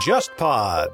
[0.00, 0.88] JustPod。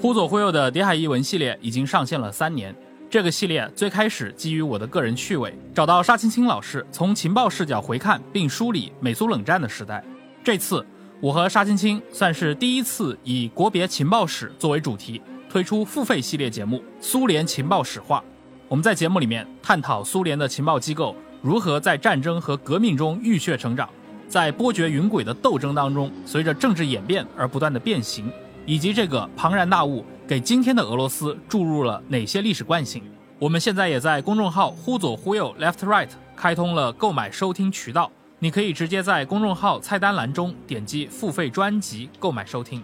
[0.00, 2.76] 忽左忽右的谍海译文系列已经上线了三年。
[3.08, 10.04] 这个系列最开始基于我的个人趣味，找到沙青青老师，从情报视角回看并梳理美苏冷战的时代。
[10.44, 10.84] 这次
[11.20, 18.22] 我和沙青青算是第一次以国别情报史作为主题，推出付费系列节目《苏联情报史话》。
[18.68, 23.88] 我们在节目里面探讨苏联的情报机构如何在战争和革命中浴血成长，
[24.26, 28.28] 在波谲云诡的斗争当中，随着政治演变而不断的变形。
[28.64, 33.00] 以及这个庞然大物给今天的俄罗斯注入了哪些历史惯性？
[33.38, 38.10] 我们现在也在公众号“忽左忽右 （Left Right）” 开通了购买收听渠道，
[38.40, 42.82] 你可以直接在公众号菜单栏中点击付费专辑购买收听。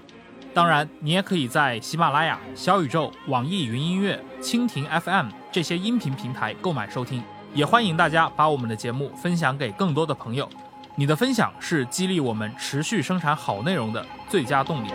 [0.54, 7.22] 当然，你也可以在喜马拉雅、小宇宙、网易云音乐、蜻蜓 FM 这些音频平台购买收听。
[7.54, 10.46] 也欢迎大家把我们的节目分享给更多的朋友，
[10.94, 14.88] 你的分享是激励我们持续生产好内容的最佳动力。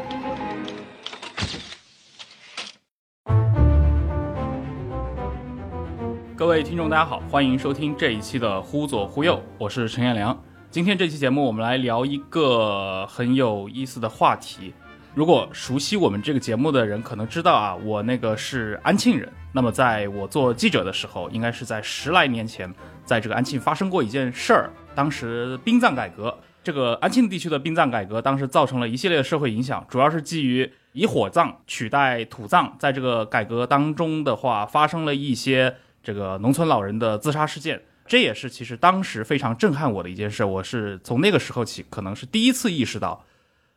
[6.36, 10.40] 各位听众，大家好，欢迎收听这一期的《忽左忽右》，我是陈彦良。
[10.70, 14.72] 今天这期节目，我们来聊一个很有意思的话题。
[15.18, 19.28] 如果熟悉我们这个节目的人，可能知道啊，我那个是安庆人。
[19.52, 22.72] 那么，在我做记者的时候，应该是在十来年前，
[23.04, 24.70] 在这个安庆发生过一件事儿。
[24.94, 32.76] 当时殡葬改革，这个安庆地区的殡葬改革，当时造成了一系列的社会影响，主要是基于以火葬取代土葬。
[32.78, 35.78] 在这个改革当中的话，发生了一些。
[36.04, 40.46] 这个农村老人的自杀事件，这也是其实当时非常震撼我的一件事。
[40.46, 43.26] 我是从那个时候起，可能是第一次意识到，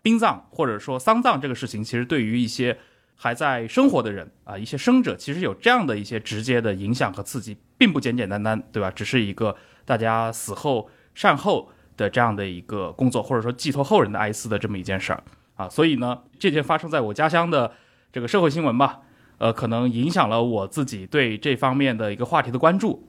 [0.02, 2.78] 殡葬或者说丧葬这个事情，其实对于一些
[3.16, 8.90] 还在生活的人啊，一些生者，其实有这样的一些直接的影响和刺激，并不简简单单，对吧？
[8.90, 15.22] 只是一个大家死后善后的这样的一个工作，或者说寄托后人的哀思的这么一件事儿
[15.56, 15.68] 啊。
[15.68, 17.72] 所以呢，这件发生在我家乡的
[18.12, 19.00] 这个社会新闻吧。
[19.38, 23.08] 呃，可能影响了我自己对这方面的一个话题的关注，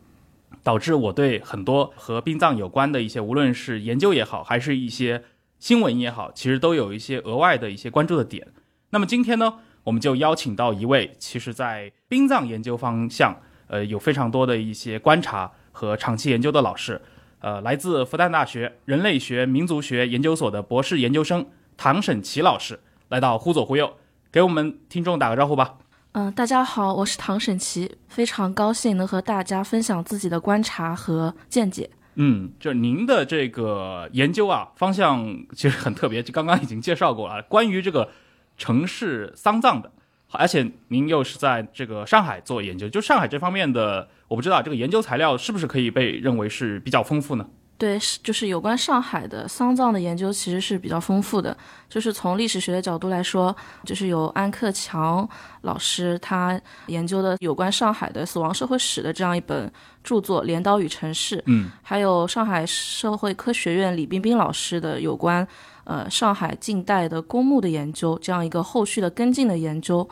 [0.64, 5.24] 导致我对很多和殡葬有关的一些，无论是研究也好，还是一些
[5.62, 8.48] 新闻也好，其实都有一些额外的一些关注的点。
[8.90, 17.00] 那么今天呢，我们就邀请到一位，其实在殡葬研究方向，呃，有非常多的一些观察和长期研究的老师，
[17.42, 21.46] 呃，来自复旦大学人类学民族学研究所的博士研究生
[21.78, 22.80] 唐沈奇老师，
[23.10, 23.98] 来到忽左忽右，
[24.32, 25.76] 给我们听众打个招呼吧。
[26.14, 31.92] 嗯，大家好，我是唐沈琪，非常高兴能和大家分享自己的观察和见解。
[32.16, 38.10] 嗯，就您的这个研究啊，方向其实很特别，就刚刚已经介绍过了，关于这个
[38.58, 39.92] 城市丧葬的，
[40.32, 47.48] 而且您又是在这个上海做研究，就上海这方面的，我不知道这个研究材料是不是可以被认为是比较丰富呢？
[47.82, 51.58] 对，是就是有关上海的丧葬的研究，其实是比较丰富的。
[51.90, 55.28] 就是从历史学的角度来说，就是有安克强
[55.62, 59.70] 老师他研究的有关上海的死亡社会史的这样一本
[60.04, 65.46] 著作《镰刀与城市》，嗯，还有上海社会科学院李冰冰老师的有关
[65.84, 70.08] 呃上海近代的公墓的研究，这样一个后续的跟进的研究。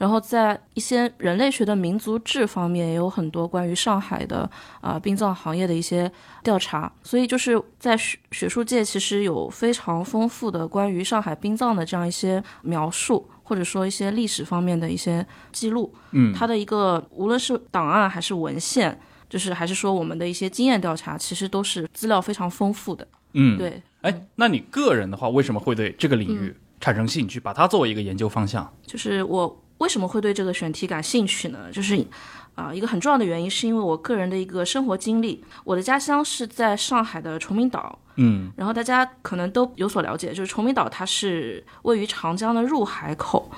[0.00, 4.50] 然后在一些人类学的民族志方面也有很多关于上海的
[4.80, 6.10] 啊殡葬行业的一些
[6.42, 15.94] 调查，所以就是在学学术界其实有非常丰富的关于上海殡葬的这样一些描述，或者说一些历史方面的一些记录。
[16.12, 23.06] 嗯，它的一个无论是档案还是文献，就是还是说我们的一些经验调查，其实都是资料非常丰富的。
[23.34, 23.82] 嗯，对。
[24.00, 28.72] 哎，那你个人的话，为什么会对这个领域产生兴趣，把它作为一个研究方向？
[28.86, 29.62] 就是我。
[29.80, 31.70] 为什么会对这个选题感兴趣呢？
[31.72, 32.06] 就是，
[32.54, 35.42] 啊，一个很重要的原因是因为我个人的一个生活经历。
[35.64, 43.50] 我的家乡是在上海的崇明岛，嗯，然后大家可能都有所了解，就是崇明岛它是位于长江的入海口。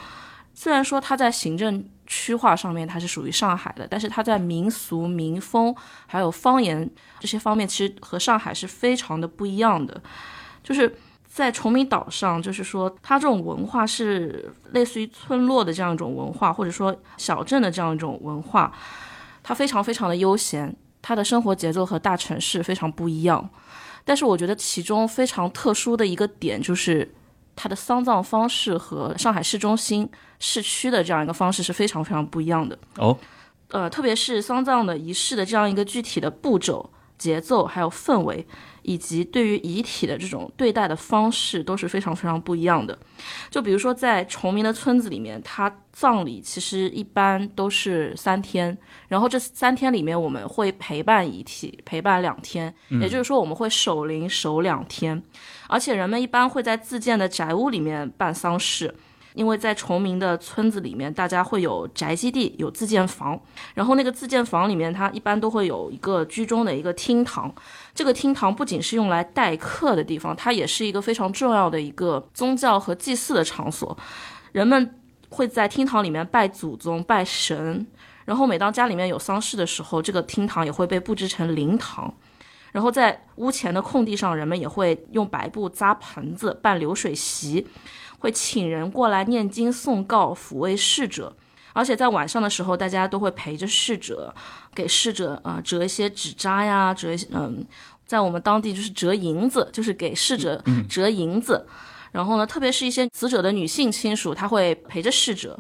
[0.54, 5.74] 虽然说它在行政区划上面它是属于上海的，但是它在民俗民风
[6.06, 6.88] 还有方言
[7.18, 10.00] 这些方面，其实和上海是非常的不一样的，
[10.62, 10.94] 就是。
[11.34, 18.70] 在崇明岛上，就是说，它这种文化是类似于村落的这样一种文化，或者说小镇的这样一种文化，
[19.42, 23.48] 它非常非常的悠闲，它的生活节奏和大城市非常不一样。
[24.04, 27.10] 但是我觉得其中非常特殊的一个点就是，
[27.56, 30.06] 它的丧葬方式和上海市中心
[30.38, 32.78] 市区的这样一个方式是非常非常不一样的。
[32.98, 33.16] 哦，
[33.68, 38.46] 呃，特别是丧葬的仪式的这样一个具体的步骤、节奏还有氛围。
[38.82, 42.98] 以及对于遗体的这种对待的方式都是非常非常不一样的。
[43.50, 48.76] 就比如说在崇明的村子里面，他葬礼其实一般都是三天，
[49.08, 55.22] 然后这三天里面我们会陪伴遗体陪伴两天，也就是说我们会守灵守两天，
[55.68, 58.94] 而且人们一般会在自建的宅屋里面办丧事。
[59.34, 63.40] 因为在崇明的村子里面，大家会有宅基地，有自建房，
[63.74, 67.52] 然后那个自建房里面，它一般都会有一个居中的一个厅堂。
[67.94, 73.96] 这个厅堂不仅是用来待客的地方，它也是一个非常重要的一个宗教和祭祀的场所。
[74.52, 74.94] 人们
[75.30, 77.86] 会在厅堂里面拜祖宗、拜神，
[78.26, 82.12] 然后每当家里面有丧事的时候，这个厅堂也会被布置成灵堂。
[82.70, 87.66] 然后在屋前的空地上，人们也会用白布扎盆子、办流水席。
[88.22, 91.34] 会请人过来念经诵告，抚慰逝者，
[91.72, 94.32] 而且在晚上的时候，大家都会陪着逝者，
[94.72, 97.66] 给逝者啊折一些纸扎呀，折一些嗯，
[98.06, 101.66] 在我们当地就是折银子，就是给逝者折银子。
[102.12, 105.58] 然后呢，特别是一些死者的女性亲属，她会陪着逝者，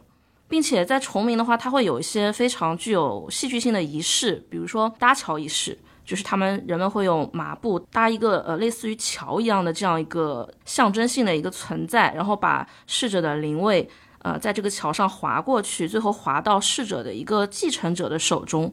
[0.48, 5.76] 并且在崇明的话，他会有一些非常具有戏剧性的仪式，比如说搭桥仪式。
[6.12, 13.88] 就是他们人们会用麻布搭一个呃类似于桥一样的这样一个象征性的一个存在，然后把逝者的灵位
[14.18, 18.70] 呃在这个桥上划过去，最后划到逝者的一个继承者的手中，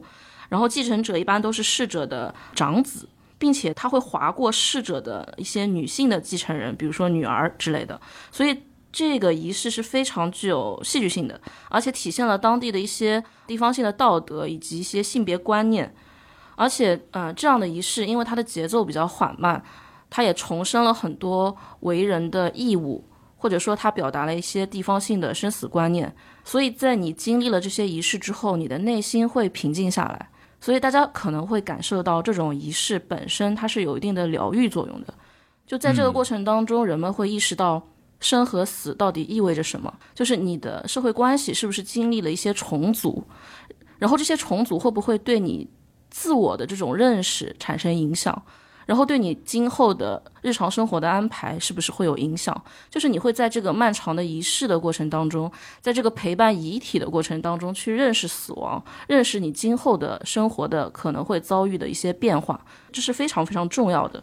[0.50, 3.08] 然后继承者一般都是逝者的长子，
[3.38, 7.98] 并且他会划过逝者的一些女性的继承人，比如说女儿之类的，
[8.30, 11.40] 所以这个仪式是非常具有戏剧性的，
[11.70, 15.94] 而且体现了当地的一些地方性的道德以及一些性别观念。
[16.60, 19.64] 而且，嗯，这样的仪式，因为它的节奏比较缓慢，
[20.10, 23.02] 它也重申了很多为人的义务，
[23.38, 26.14] 或者说它表达了一些地方性的生死观念。
[26.44, 30.28] 所以在你经历了这些仪式之后，你的内心会平静下来。
[30.60, 35.14] 所以大家可能会感受到这种仪式本身它是有一定的疗愈作用的。
[35.66, 37.82] 就在这个过程当中，人们会意识到
[38.18, 43.24] 生和死到底意味着什么，就是你的社会关系是不是经历了一些重组，
[43.98, 45.66] 然后这些重组会不会对你。
[46.10, 48.42] 自我的这种认识产生影响，
[48.86, 52.60] 然后对你今后的日常生活的安排是不是会有影响？
[52.90, 62.60] 就是你会在这个漫长的仪式的过程当中，在这个陪伴遗体的过程当中去认识死亡，认识你今后的生活的可能会遭遇的一些变化，
[62.90, 64.22] 这是非常非常重要的。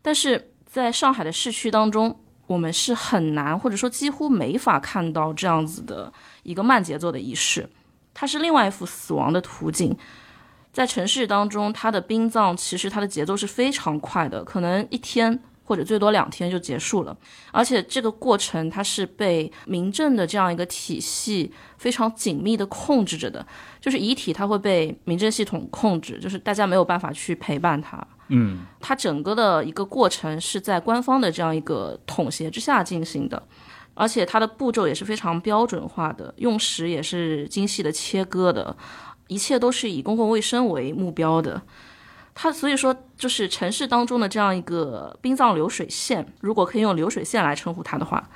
[0.00, 6.12] 但是在上海的市区当中，我们是很难或者说几乎没法看到这样子的
[6.44, 7.68] 一个慢节奏的仪式，
[8.14, 9.96] 它是另外一幅死亡的图景。
[10.76, 17.16] 在城市当中，它的殡葬其实它的节奏是非常快的，可能一天或者最多两天就结束了。
[17.50, 23.46] 而且这个过程它是被民政的这样一个体系非常紧密的控制着的，
[23.80, 28.06] 就是遗体它会被民政系统控制，就是大家没有办法去陪伴它。
[28.28, 33.42] 嗯，它整个的一个过程是在官方的这样一个统协之下进行的，
[33.94, 38.76] 而且它的步骤也是非常标准化的，用时也是精细的切割的。
[39.28, 41.62] 一切都是以公共卫生为目标的，
[42.34, 48.28] 它所以说就是城市当中的这样一个殡葬流水线，如果可以用流水线来称呼它的话，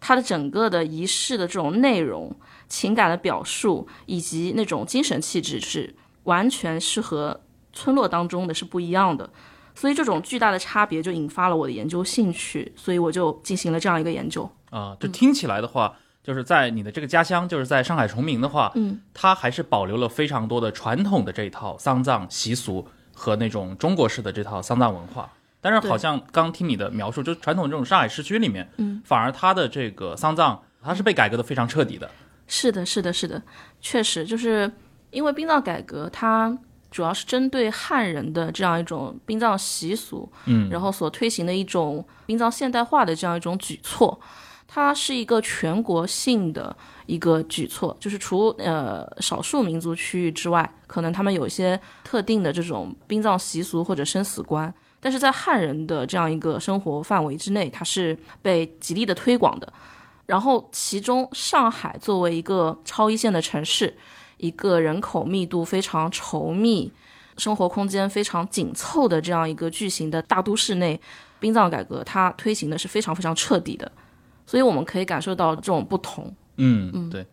[0.00, 2.34] 它的整个的仪式的这种内容、
[2.68, 5.94] 情感的表述以及那种精神气质是
[6.24, 7.40] 完全是和
[7.72, 9.28] 村落当中的是不一样的，
[9.74, 15.96] 所以这种巨大的差别就引发了我的研究兴趣，所以我就进行了这样一个研究啊，这听起来的话。
[16.26, 22.84] 就是在你的这个家乡，就是在上海崇明的话，嗯，它还是保留了非常多的传统的这一套丧葬习俗
[23.14, 25.30] 和那种中国式的这套丧葬文化。
[25.60, 32.10] 但是好像刚听你的描述，就传统这种上海市区里面，嗯，反而它的这个丧葬它是被改革的非常彻底的。
[32.48, 33.40] 是的，是的，是的，
[33.80, 34.68] 确实就是
[35.12, 36.58] 因为殡葬改革，它
[36.90, 44.20] 主要是针对汉人的这样一种殡葬习俗，嗯，然后所推行的一种殡葬现代化的这样一种举措。
[44.76, 59.72] 它是一个全国性的一个举措，就是除呃少数民族区域之外，可能他们有一些特定的这种殡葬习俗或者生死观，但是在汉人的这样一个生活范围之内，它是被极力的推广的。
[60.26, 63.96] 然后，其中上海作为一个超一线的城市，
[64.36, 66.92] 一个人口密度非常稠密、
[67.38, 71.00] 生活空间非常紧凑的这样一个巨型的大都市内，
[71.40, 73.90] 殡葬改革它推行的是非常非常彻底的。
[74.46, 76.34] 所以我们可以感受到这种不同。
[76.56, 77.26] 嗯嗯，对。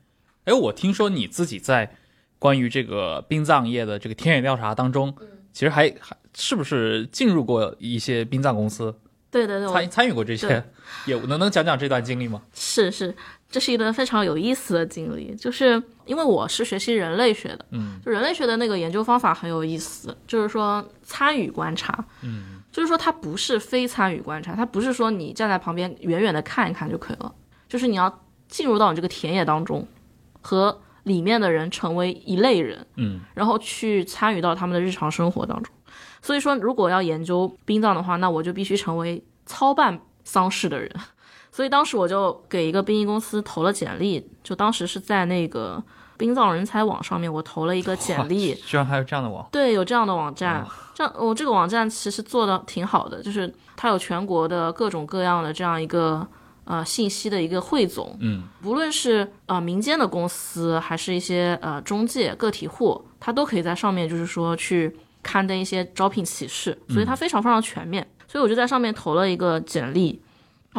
[0.46, 1.96] 哎，我听说你自己在
[2.40, 5.16] 关于这个殡葬业的这个田野调查当中，
[5.54, 8.94] 其实还还是不是进入过一些殡葬公司？
[9.32, 10.64] 对对对，参参与过这些对
[11.08, 12.42] 业务，能能讲讲这段经历吗？
[12.54, 13.16] 是是，
[13.50, 27.34] 这是一段非常有意思的经历，就是因为我是学习人类学的，嗯，就人类学的那个研究方法很有意思，就是说参与观察，嗯，就是说它不是非参与观察，它不是说你站在旁边远远的看一看就可以了，
[27.70, 29.88] 就是你要进入到你这个田野当中，
[30.42, 35.74] 和里面的人成为一类人，嗯，然后去参与到他们的日常生活当中。
[36.22, 40.90] 所以说，如果要研究殡葬的话，那我就必须成为操办丧事的人。
[41.52, 45.84] 所以当时我就给一个殡仪公司投了简历，就当时是在那个
[46.24, 48.54] 殡葬人才网上面，我投了一个简历。
[48.66, 56.26] 居然还有这样的网，对，有这样的网站，这样我这个网站其实做的挺好的，就是它有全国的各种各样的这样一个
[56.64, 68.08] 呃信息的一个汇总，嗯，不论是呃民间的公司，还是一些呃中介个体户，它都可以在上面就是说去刊登一些招聘启事，所以它非常非常全面。
[68.26, 70.23] 所以我就在上面投了一个简历，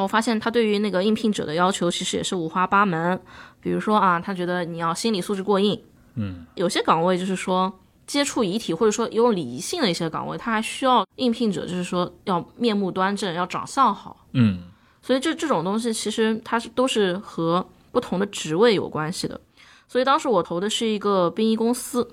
[0.02, 3.20] 我发现他对于那个应聘者的要求其实也是五花八门，
[3.60, 5.80] 比如说啊，他觉得你要心理素质过硬，
[6.14, 7.72] 嗯，有些岗位就是说。
[8.06, 14.64] 接触遗体或者说有礼仪性的一些岗位，他还需要应聘者，就是说要面目端正，要长相好，嗯，
[15.00, 19.40] 所以这这种东西其实它是都是和不同的职位有关系的。
[19.88, 22.06] 所以当时我投的是一个殡仪公司，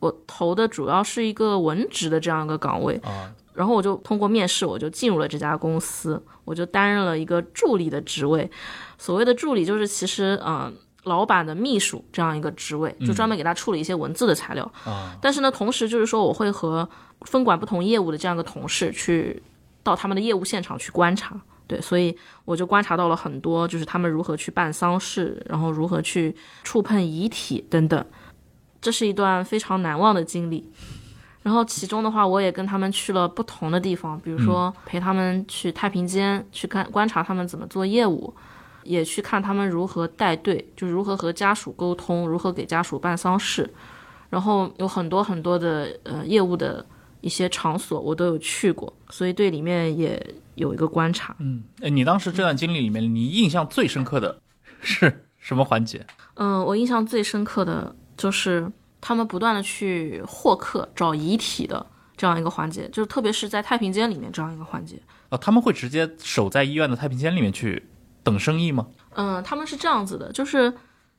[0.00, 8.48] 我投的主要是一个文职的这样一个岗位，啊，然后我就通过面试，我就进入了这家公司，我就担任了一个助理的职位。
[8.98, 10.72] 所谓的助理就是其实嗯、呃
[11.04, 14.64] 老板的秘书这样一个职位，就专门给他处理一些文字的材料。
[14.84, 16.88] 啊，但是呢，同时就是说我会和
[17.20, 19.40] 分管不同业务的这样一个同事去
[19.84, 21.40] 到他们的业务现场去观察。
[21.68, 26.34] 对，所以我就观察到了很多，就是他们如何去办丧事，然后如何去
[26.64, 28.04] 触碰遗体等等，
[28.80, 30.68] 这是一段非常难忘的经历。
[31.46, 38.34] 然后其中的话，我也跟他们去了不同的地方，比如说陪他们去太平间去看观察他们怎么做业务，
[38.82, 43.72] 也去看他们如何带队，就如何和家属沟通，如何给家属办丧事。
[44.28, 46.84] 然后有很多很多的呃业务的
[47.20, 50.20] 一些场所我都有去过，所以对里面也
[50.56, 51.36] 有一个观察。
[51.38, 54.36] 嗯哎，你当时这段经历里面，你印象最深刻的
[54.80, 56.04] 是什么环节？
[56.34, 58.68] 嗯、我印象最深刻的就是
[59.06, 61.86] 他们不断的去获客找遗体的
[62.16, 65.00] 这样一个环节，就是特别是在太平间里面这样一个环节。
[65.28, 67.88] 哦，他们会直接守在医院的太平间里面去
[68.24, 68.84] 等生意吗？
[69.14, 70.74] 嗯，他们是这样子的，就是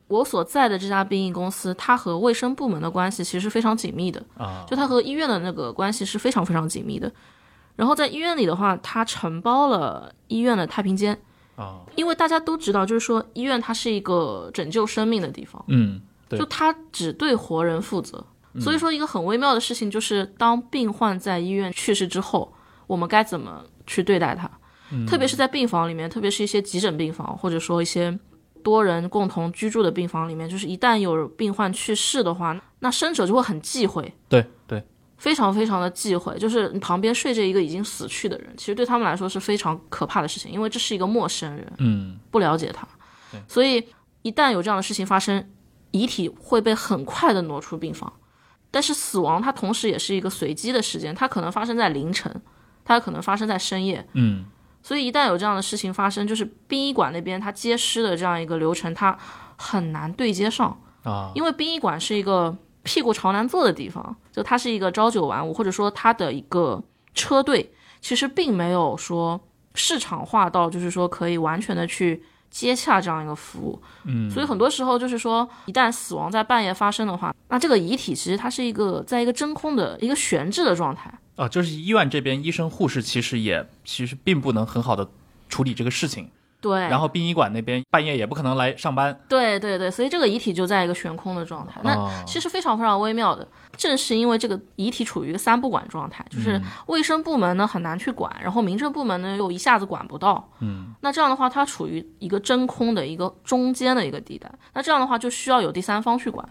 [0.08, 4.22] 我所在的这家殡仪公司，它和卫生部门的关系其实是非常紧密的。
[4.38, 7.10] 啊，就它和医院的那个关系是非常非常紧密的。
[7.77, 11.17] 然后在医院里的话，它承包了医院的太平间，
[11.56, 18.25] 啊，因为大家都知道，就是说医院它是一个拯救生命的地方，嗯，对就他只对活人负责。
[18.60, 22.51] 所以说，一个很微妙的事情就是，当病患在医院去世之后，
[22.88, 24.50] 我们该怎么去对待他？
[25.05, 28.17] 特别是在病房里面，特别是一些急诊病房，或者说一些
[28.63, 34.84] 多人共同居住的病房里面，就是一旦有病患去世的话，那生者就会很忌讳，对对，
[35.17, 42.88] 非常非常的忌讳，就是你旁边睡着一个已经死去的人，其实对他们来说是非常可怕的事情，因为这是一个陌生人，嗯，不了解他，
[43.48, 43.86] 所以
[44.22, 45.48] 一旦有这样的事情发生，
[45.91, 48.12] 遗体会被很快的挪出病房。
[48.70, 52.41] 但是死亡它同时也是一个随机的时间，它可能发生在凌晨，
[52.84, 54.46] 它可能发生在深夜，嗯，
[54.84, 59.17] 所以一旦有这样的事情发生，就是殡仪馆那边它接尸的这样一个流程，它
[59.56, 60.77] 很难对接上。
[61.03, 69.39] 啊，因为殡仪馆是一个屁股朝南坐的地方，就它是一个朝九晚五，或者说它的一个车队，其实并没有说
[69.75, 73.82] 市场化到，就是说可以完全的去接洽这样一个服务。
[74.06, 81.13] 嗯，所以很多时候就是说，一旦死亡在半夜发生的话，那这个遗体其实它是一个在一个真空的一个悬置的状态。
[81.36, 85.08] 啊，就是医院这边医生护士其实也其实并不能很好的
[85.48, 91.79] 处理这个事情，对，然后殡仪馆那边半夜也不可能来上班，对对对，所以这个遗体就在一个悬空的状态。
[91.83, 100.49] 那哦其实非常非常微妙的，正是因为这个遗体处于一个三不管状态，就是卫生部门呢很难去管，然后民政部门呢又一下子管不到。
[100.59, 104.51] 嗯，那这样的话，它处于一个真空的一个中间的一个地带。
[104.73, 106.47] 那这样的话，就需要有第三方去管。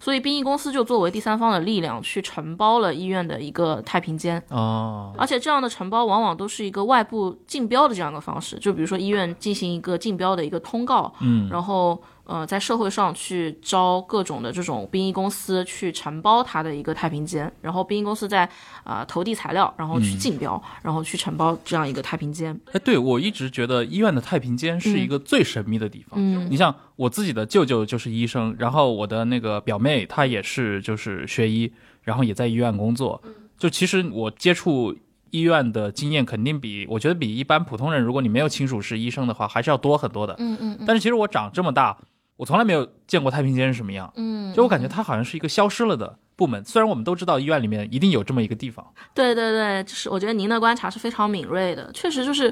[0.00, 18.44] 所以殡仪公司就作为第三方的力量去承包了医院的一个太平间，哦，而且这样的承包往往都是一个外部竞标的这样一个方式，就比如说医院进行一个竞标的一个通告，嗯，然后呃在社会上去招各种的这种殡仪公司去承包它的一个太平间，然后殡仪公司在
[18.84, 22.58] 啊、呃投递材料，然后去竞标，然后去承包这样一个太平间。
[22.72, 26.18] 哎，对我一直觉得医院的太平间是一个最神秘的地方。
[26.22, 31.72] 嗯你像我自己的舅舅就是医生，然后我的那个表妹她也是就是学医，
[32.04, 33.20] 然后也在医院工作。
[33.58, 34.96] 就其实我接触
[35.30, 40.34] 医院的经验肯定比我觉得比一般普通人，如果你没有亲属是医生的话，还是要多很多的。
[40.38, 41.96] 嗯嗯嗯但是其实我长这么大，
[42.40, 46.64] 我从来没有见过太平间是什么样，嗯，就我感觉它好像是一个消失了的部门。
[46.64, 48.82] 虽然我们都知道医院里面一定有这么一个地方，
[49.12, 52.50] 对对对，就是我觉得您的观察是非常敏锐的，确实就是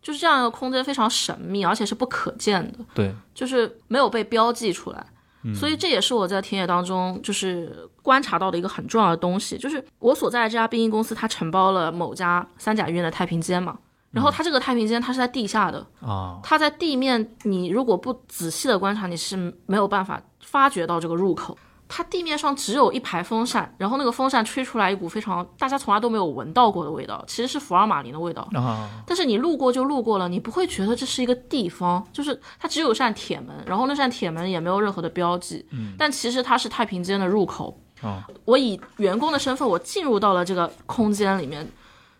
[0.00, 5.04] 就是这样一个空间非常神秘，而且是不可见的，对，就是没有被标记出来。
[5.52, 13.76] 所以这也是我在田野当中就是观察到的一个很重要的东西，就是我所在的这家殡仪公司，它承包了某家三甲医院的太平间嘛。
[14.10, 19.36] 然后它这个太平间它是在地下的，啊，它在地面，你如果不仔细的观察，你是
[19.66, 21.56] 没有办法发掘到这个入口。
[21.90, 28.46] 它地面上只有一排风扇，然后那个风扇吹出来一股非常大家从来都没有闻到过的味道，其实是福尔马林的味道。
[28.52, 37.74] 啊，但是你路过就路过了，你不会觉得这是一个地方，就是它只有扇铁门，然后那扇铁门也没有任何的标记，嗯，但其实它是太平间的入口。
[38.02, 41.66] 哦，我以员工的身份，我进入到了这个空间里面，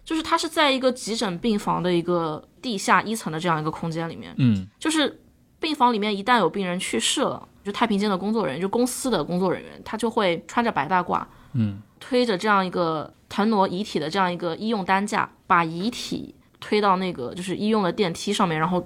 [0.09, 5.21] 就是它是在一个急诊病房的一个地下一层的这样一个空间里面，嗯就是
[5.61, 11.23] 病房里面一旦有病人去世了，就太平间的工作人员，就公司的工作人员，他就会穿着白大褂，
[11.53, 18.83] 嗯，推着这样一个腾挪遗体的这样一个医用担架，把遗体推到那个就是医用的电梯上面，然后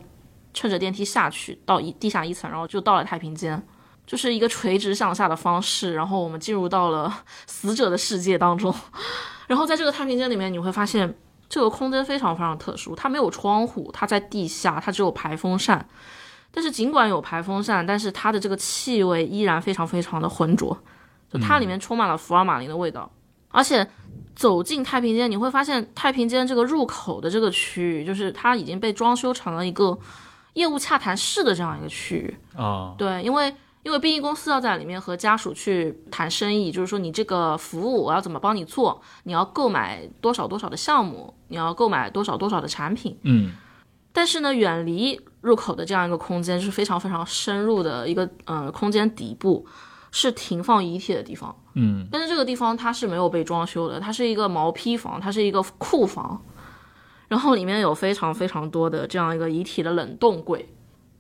[0.53, 3.65] 趁着电梯下去到一地下一层，然后就到了太平间。
[4.13, 7.11] 就是一个垂直向下的方式，然后我们进入到了
[7.47, 8.71] 死者的世界当中。
[9.49, 11.17] 然后在这个太平间里面，你会发现
[11.49, 15.89] 这个空间非常非常特殊，它没有窗户，它在地下，它只有排风扇。
[16.51, 20.77] 但是尽管有排风扇，但是它的这个气味依然非常非常的浑浊，
[21.33, 23.11] 就它里面充满了福尔马林的味道。
[23.49, 23.89] 而且
[24.37, 29.99] 走进太平间，你会发现太平间这个入口的这个区域，就是它已经被装修成了一个
[30.53, 32.37] 业务洽谈室的这样一个区域。
[32.55, 43.19] 啊，对，因为因为殡仪公司要在里面和家属去谈生意，就是说你这个服务我要怎么帮你做，你要购买多少多少的项目，你要购买多少多少的产品。
[43.23, 43.53] 嗯
[44.15, 49.67] 但是呢，远离入口的这样一个空间，是非常非常深入的一个呃空间底部，
[50.11, 51.57] 是停放遗体的地方。
[51.75, 56.41] 嗯但是这个地方它是没有被装修的，它是一个毛坯房，它是一个库房，
[57.29, 60.69] 然后里面有非常非常多的这样一个遗体的冷冻柜，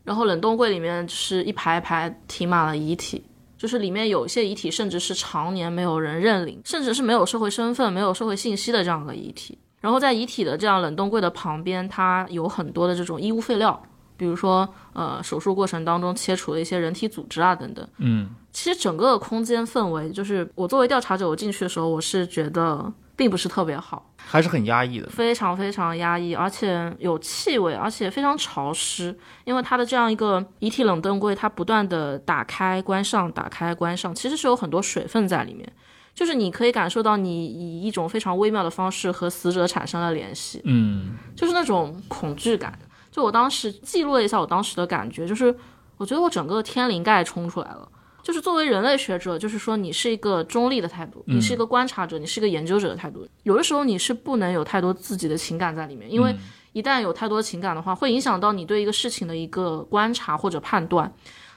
[0.05, 3.25] 然后冷冻柜里面是一排排停满了遗体，
[3.57, 9.59] 就是里面有一些遗体甚至是常年没有人认领，甚至是没有社会身份、没有社会信息的这样的遗体。
[9.81, 13.83] 然后在遗体的这样冷冻柜的旁边，它有很多的这种衣物废料，
[14.17, 17.87] 比如说呃手术过程当中切除的一些人体组织啊等等。
[17.99, 25.09] 嗯其实整个空间氛围，就是我作为调查者，我进去的时候，我是觉得并不是特别好，还是很压抑的。
[25.11, 29.16] 非常非常压抑，而且有气味，而且非常潮湿。
[29.44, 35.70] 因为它的这样一个遗体冷冻柜，它不断的打开关上，打开关上，其实是有很多水分在里面。
[36.14, 42.79] 就是你可以感受到你以一种非常微妙的方式和死者产生了联系，嗯就是那种恐惧感。
[43.11, 45.55] 就我当时记录了一下我当时的感觉，就是
[45.96, 47.88] 我觉得我整个天灵盖冲出来了。
[48.23, 53.27] 就是作为人类学者，就是说你是一个中立的态度，你是一个观察者，你是一个研究者的态度。
[53.43, 56.35] 有的时候你是不能有太多自己的情感在里面，因为
[56.73, 61.13] 一旦有太多情感的话，会影响到你对一个事情的一个观察或者判断。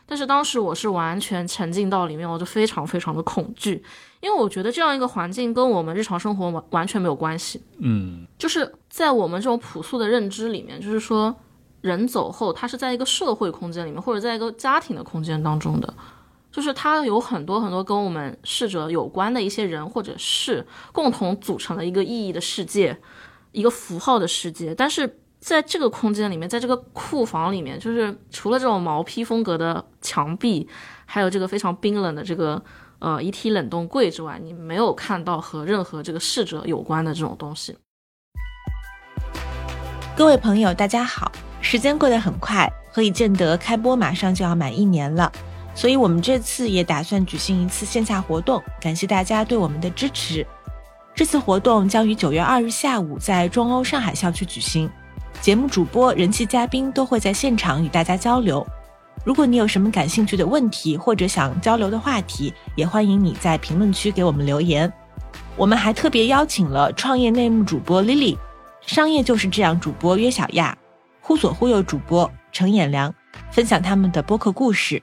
[0.08, 3.84] 但是当时我是完全沉浸到里面，我就非常非常的恐惧，
[4.22, 7.60] 因为我觉得这样一个环境跟我们日常生活完完全没有关系。
[7.80, 11.36] 嗯就是在我们这种朴素的认知里面，就是说
[11.82, 15.92] 人走后，他是在一个社会空间里面，或者在一个家庭的空间当中的，
[16.56, 22.98] 就是他有很多很多跟我们逝者有关的一些人或者事，共同组成了一个意义的世界，
[23.52, 24.74] 一个符号的世界。
[24.74, 30.66] 但是在这个空间里面，在这个库房里面，就是除了这种毛坯风格的墙壁，
[31.06, 32.64] 还有这个非常冰冷的这个。
[33.00, 37.78] 呃，遗体冷冻柜之外，你没有看到和任何这个逝者有关的这种东西。
[40.16, 41.30] 各位朋友，大家好！
[41.60, 45.30] 时间过得很快，何以见得开播马上就要满一年了，
[45.76, 50.48] 所以我们这次也打算举行一次线下活动，感谢大家对我们的支持。
[51.14, 54.90] 这次活动将于九月二日下午在中欧上海校区举行，
[55.42, 58.66] 节目主播、人气嘉宾都会在现场与大家交流。
[59.24, 64.92] 如果你有什么感兴趣的问题或者想交流的话题，也欢迎你在评论区给我们留言。
[65.56, 68.38] 我们还特别邀请了创业内幕主播 Lily。
[68.86, 70.78] 商业就是这样，主播约小亚，
[71.22, 73.14] 忽左忽右主播程衍良
[73.52, 75.02] 分享他们的播客故事。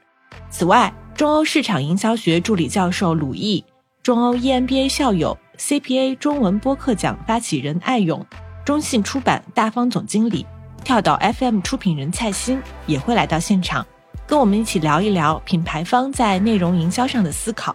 [0.51, 3.65] 此外，中欧市场营销学助理教授鲁毅，
[4.03, 8.25] 中欧 EMBA 校友 CPA 中文播客奖发起人艾勇，
[8.65, 10.47] 中信出版大方总经理、
[10.83, 13.87] 跳岛 FM 出品人蔡鑫也会来到现场，
[14.27, 17.75] 跟我们一起聊一聊品牌方在内容营销上的思考。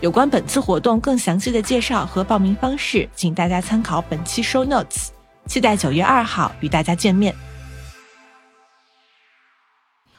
[0.00, 5.08] 有关本次活动更详细的介绍和报名方式，请大家参考本期 show notes。
[5.46, 7.34] 期待九月二号与大家见面。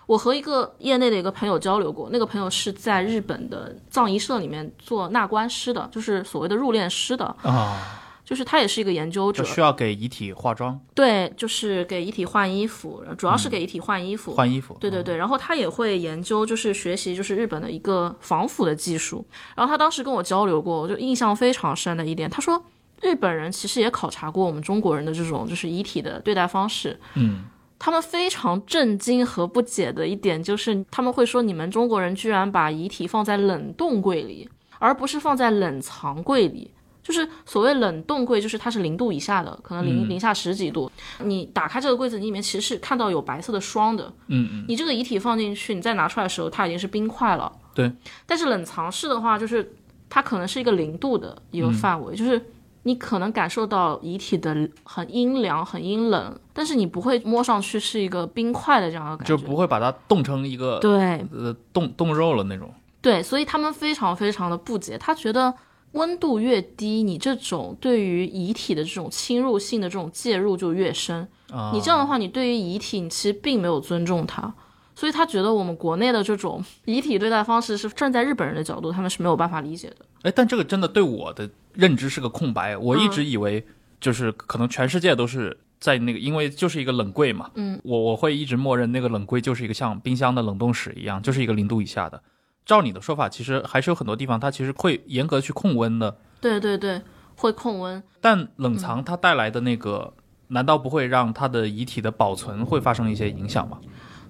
[0.06, 14.76] 我和一个业内的一个朋友交流过，那个朋友是在日本的葬仪社里面做纳棺师的，就是所谓的入殓师的，啊，就是他也是一个研究者就，需要给遗体化妆、对，就是给遗体换衣服，主要是给遗体换衣服，换衣服。
[14.80, 19.26] 对对对，然后他也会研究，就是学习就是日本的一个防腐的技术。
[19.56, 22.64] 然后他当时跟我交流过，我就印象非常深的一点，他说
[23.02, 27.00] 日本人其实也考察过我们中国人的这种就是遗体的对待方式。
[27.16, 27.46] 嗯，
[27.78, 36.72] 他们非常震惊和不解的一点就是，他们会说你们中国人居然把遗体放在冷冻柜里，而不是放在冷藏柜里。
[37.04, 40.92] 就是所谓冷冻柜，就是它是零度以下的，可能零、嗯零下十几度。
[41.20, 44.12] 你打开这个柜子，你里面其实是看到有白色的霜的。
[44.26, 47.52] 嗯嗯，你这个遗体放进去，你再拿出来的时候，它已经是冰块了。
[47.76, 47.92] 对。
[48.26, 49.72] 但是冷藏室的话，就是
[50.10, 52.44] 它可能是一个零度的一个范围，就是
[52.88, 59.36] 你可能感受到遗体的很阴凉、很阴冷，但是你不会摸上去是一个冰块的这样的感觉。
[59.36, 62.72] 就不会把它冻成一个对呃冻冻肉了那种。
[63.02, 65.52] 对，所以他们非常非常的不解，他觉得
[65.94, 71.28] 温度越低，你这种对于遗体的这种侵入性的这种介入就越深。
[71.52, 74.54] 啊，你这样的话，你对于遗体你其实并没有尊重它，
[74.96, 79.98] 所以他觉得我们国内的这种遗体对待方式是站在日本人的角度，他们是没有办法理解的。
[80.24, 82.78] 哎，但这个真的对我的认知是个空白。
[82.78, 83.64] 我一直以为
[84.00, 92.22] 就是可能全世界都是在那个，因为就是一个冷柜嘛，嗯，我我会一直默认那个冷柜就是一个像冰箱的冷冻室一样，就是一个零度以下的。
[92.66, 97.00] 照你的说法，其实还是有很多地方它其实会严格去控温的，对对对，
[97.36, 98.02] 会控温。
[98.22, 100.14] 但冷藏它带来的那个，
[100.48, 103.78] 难道不会让它的遗体的保存会发生一些影响吗？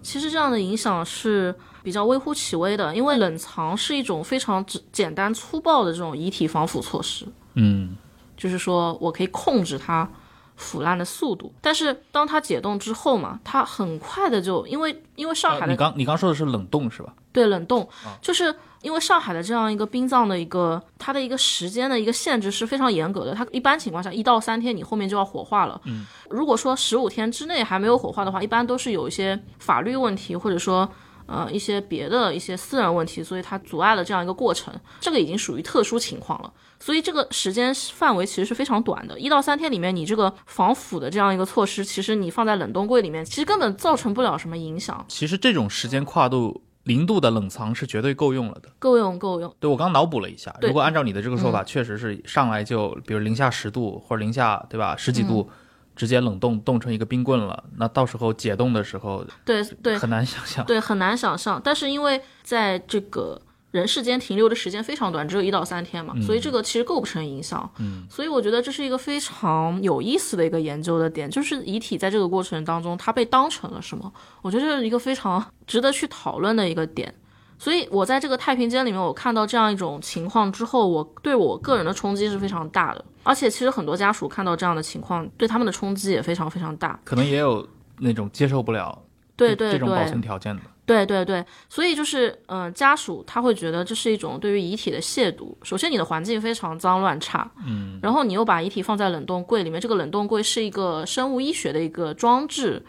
[0.06, 7.26] 其实这样的影响是比较微乎其微的，因为冷藏是一种非常简单粗暴的这种遗体防腐措施。
[7.56, 7.98] 嗯，
[8.38, 10.08] 就是说我可以控制它
[10.56, 17.14] 腐烂的速度，但是当它解冻之后嘛，它很快的就因为因为上海的、呃你刚你刚说的是冷冻是吧？
[17.36, 17.88] 对冷冻，
[18.20, 25.80] 就是因为上海的这样一个殡葬的一个它的一个时间的一个限制是非常严格的，它一般情况下一到三天你后面就要火化了。
[25.84, 30.90] 嗯，如果说十五天之内还没有火化的话，一般都是有一些法律问题或者说。
[31.28, 36.54] 呃，一些别的一些私人问题，所以它阻碍了这样一个过程，这个已经属于特殊情况了。
[36.80, 48.70] 所以这个时间范围其实是非常短的，一到三天里面，你这个防腐的这样一个措施，其实你放在冷冻柜里面，其实根本造成不了什么影响，其实这种时间跨度，零度的冷藏是绝对够用了的。
[48.80, 49.56] 够用够用。
[49.60, 55.50] 对我刚脑补了一下，如果按照你的这个说法，确实是上来就比如零下十度或者零下对吧十几度，
[55.96, 60.66] 直接冷冻冻成一个冰棍了，那到时候解冻的时候对对很难想象。
[60.66, 61.62] 对，很难想象。
[61.64, 63.42] 但是因为在这个
[63.76, 67.70] 人世间停留的时间非常短，只有一到三天嘛，所以这个其实构不成影响。
[67.80, 74.10] 嗯，所以我觉得这是一个非常有意思的一个研究的点，就是遗体在这个过程当中，它被当成了什么？
[74.42, 77.14] 我觉得这是一个非常 值得去讨论的一个点。
[77.60, 83.04] 所以我在这个太平间里面，我看到这样一种情况之后，我对我个人的冲击是非常大的。
[83.24, 87.00] 而且其实很多家属看到这样的情况，对他们的冲击也非常非常大。
[87.04, 87.68] 可能也有
[88.00, 89.02] 那种接受不了
[89.36, 90.62] 对对这种保，存条件的。
[90.86, 95.56] 对对对，所以就是，嗯、家属他会觉得这是一种对于遗体的亵渎。
[95.64, 102.86] 首先，你的环境非常脏乱差，嗯，然后你又把遗体放在冷冻柜里面，这个冷冻柜是一个生物医学的一个装置，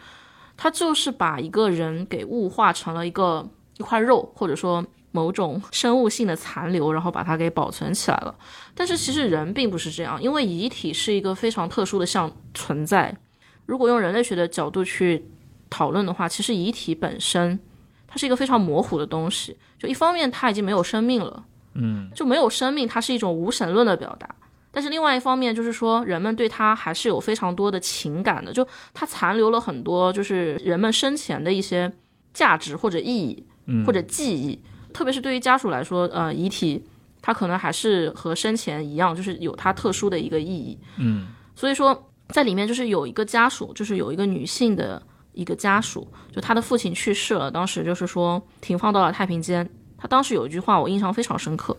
[0.55, 8.35] 它就是把一个人给物化成了一个一块肉，或者说某种生物性的残留，然后把它给保存起来了。
[8.75, 13.17] 但是其实人并不是这样，因为遗体是一个非常特殊的像存在。
[13.65, 15.25] 如果用人类学的角度去
[15.69, 17.59] 讨论的话，其实遗体本身
[18.07, 19.57] 它是一个非常模糊的东西。
[19.77, 21.43] 就一方面，它已经没有生命了，
[21.75, 24.27] 嗯，就没有生命，它是一种无神论的表达。
[24.71, 31.91] 但是另外一方面，就是说人们对它还是有非常多的情感的，就它残留了很多，就是人们生前的一些
[32.33, 33.43] 价值或者意义，
[33.85, 34.59] 或者记忆。
[34.93, 36.83] 特别是对于家属来说，呃，遗体
[37.21, 40.77] 它可能还是和生前一样，就是有它特殊的一个意义。
[40.97, 45.01] 嗯，所以说在里面就是有一个家属，就是有一个女性的
[45.37, 49.69] 一个家属，就他的父亲去世了，当时就是说停放到了太平间。
[49.99, 51.77] 他当时有一句话我印象非常深刻，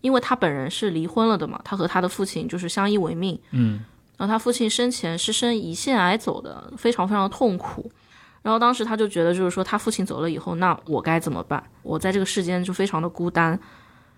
[0.00, 3.38] 因为他本人是离婚了的嘛，他和他的父亲就是相依为命。
[3.52, 3.84] 嗯，
[4.16, 7.90] 然后他父亲生前是生胰腺癌走的，非常非常痛苦。
[8.42, 11.62] 然后当时他就觉得，就是说他父亲走了以后，那我该怎么办？
[11.82, 13.50] 我在这个世间就非常的孤单。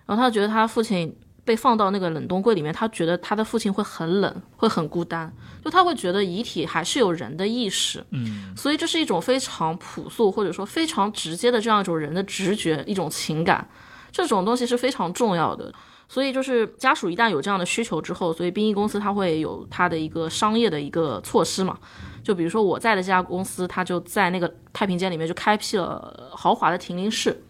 [0.06, 1.14] 然后他觉得他父亲
[1.50, 5.28] 被放到那个冷冻柜里面，他觉得他的父亲会很冷，会很孤单。
[5.64, 13.68] 就他会觉得遗体还是有人的意识，嗯，所以这是一种非常朴素或者说非常直接的这样一种人的直觉，一种情感。
[14.12, 15.74] 这种东西是非常重要的。
[16.08, 21.76] 所以就是家属一旦有这样的需求之后，所以殡仪公司它会有它的一个商业的一个措施嘛。
[22.22, 27.42] 就比如说我在的这家公司，它就在那个太平间里面就开辟了豪华的停灵室。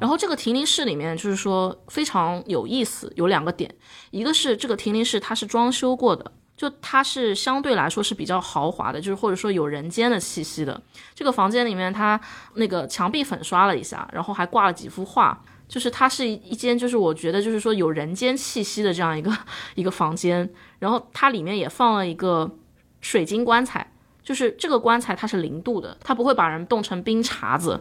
[0.00, 3.72] 然后这个停灵室里面就是说非常有意思，有两个点，
[4.10, 10.82] 一个是这个停灵室它是装修过的，就它是相对来说是比较豪华的，就是或者说有人间的气息的。
[11.14, 12.20] 这个房间里面它
[12.54, 19.30] 那个墙壁粉刷了一下，然后还挂了几幅画，就是它是一间就是我觉得就是说有人间气息的这样一个
[19.76, 22.50] 一个房间，然后它里面也放了一个
[23.00, 23.92] 水晶棺材，
[24.24, 27.80] 就是这个棺材它是零度的，它不会把人冻成冰碴子。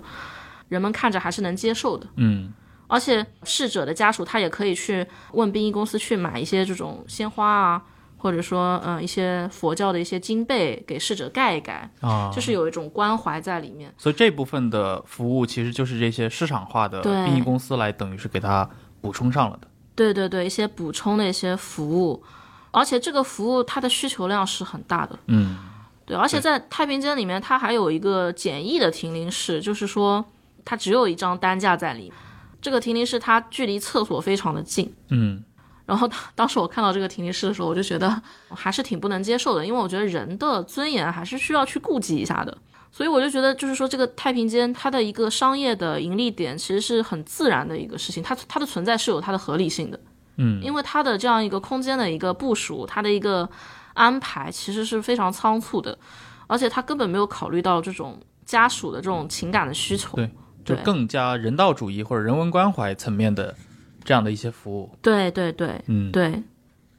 [0.71, 2.53] 人们看着还是能接受的，嗯，
[2.87, 7.83] 而且逝者的家属他也可以去问殡仪公司去买一些这种鲜花啊，
[8.15, 13.93] 或者说嗯、呃一些佛教的一些金被给逝者盖一盖，啊，就是有一种关怀在里面。
[13.97, 18.69] 所以这部分的服务其实就是这些市场化的殡仪公司来等于是给他
[19.01, 19.67] 补充上了的。
[19.93, 22.23] 对对对，一些补充的一些服务，
[22.71, 25.19] 而且这个服务它的需求量是很大的。
[25.27, 25.57] 嗯，
[26.05, 30.23] 对，而且在太平间里面，它还有一个简易的停灵室，就是说
[30.63, 32.13] 它只有一张担架在里面。
[32.61, 35.43] 这个停灵室它距离厕所非常的近，嗯，
[35.85, 42.55] 然后当当时我看到这个停灵室的时候，我就觉得还是挺不能接受的，因为我觉得人的尊严还是需要去顾及一下的。
[42.91, 49.99] 所以我就觉得，就是说这个太平间它的一个商业的盈利点，其实是很自然的一个事情，它它的存在是有它的合理性的。
[50.35, 53.49] 嗯，因为它的这样一个空间的一个部署，它的一个
[53.93, 55.97] 安排其实是非常仓促的，
[56.47, 60.15] 而且它根本没有考虑到这种家属的这种情感的需求。
[60.17, 60.29] 对
[60.63, 63.55] 就更加人道主义或者人文关怀层面的
[64.03, 64.89] 这样的一些服务。
[65.01, 66.41] 对对对嗯，对，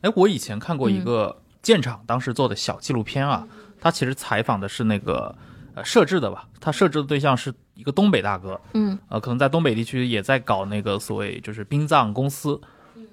[0.02, 3.46] 哎，我以前看过一个建厂当时做的小纪录片啊，
[3.80, 5.34] 他其实采访的是那个
[5.74, 12.60] 呃设置的吧，他设置的对象是一个东北大哥，嗯，呃，可能在东北地区也在搞那个所谓就是殡葬公司，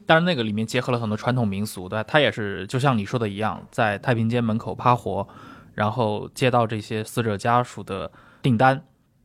[0.05, 2.03] 但是那个里面结合了很多传统民俗，对吧？
[2.03, 5.27] 他也是就像你说的一样，在太平间门口趴活，
[5.73, 8.83] 然后接到这些死者家属的订单，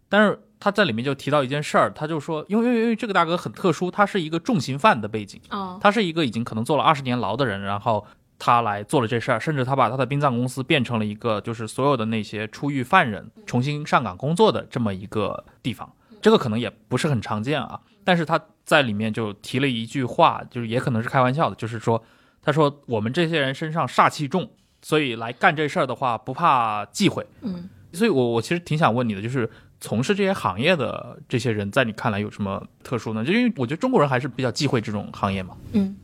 [0.08, 5.38] 但是他在里面就提到一件事儿，他就说，因为因为因为这个大哥很特殊，他是一个重刑犯的背景。
[5.50, 8.06] 哦，他是一个已经可能坐了二十年牢的人，然后
[8.38, 15.92] 他来做了这事儿，甚至他把他的殡葬公司变成了一个就是所有的那些出狱犯人重新上岗工作的这么一个地方。
[16.22, 22.02] 这个可能也不是很常见啊，但是他在里面就提了一句话，就是也可能是开玩笑的，就是说，
[22.40, 24.48] 他说我们这些人身上煞气重，
[24.80, 27.26] 所以来干这事儿的话不怕忌讳。
[27.42, 33.24] 嗯，所以我我其实挺想问你的，就是从事这些行业的这些人，在你看来有什么特殊呢？
[33.24, 35.56] 就因为我觉得中国人还是比较忌讳这种行业嘛。
[35.72, 35.96] 嗯，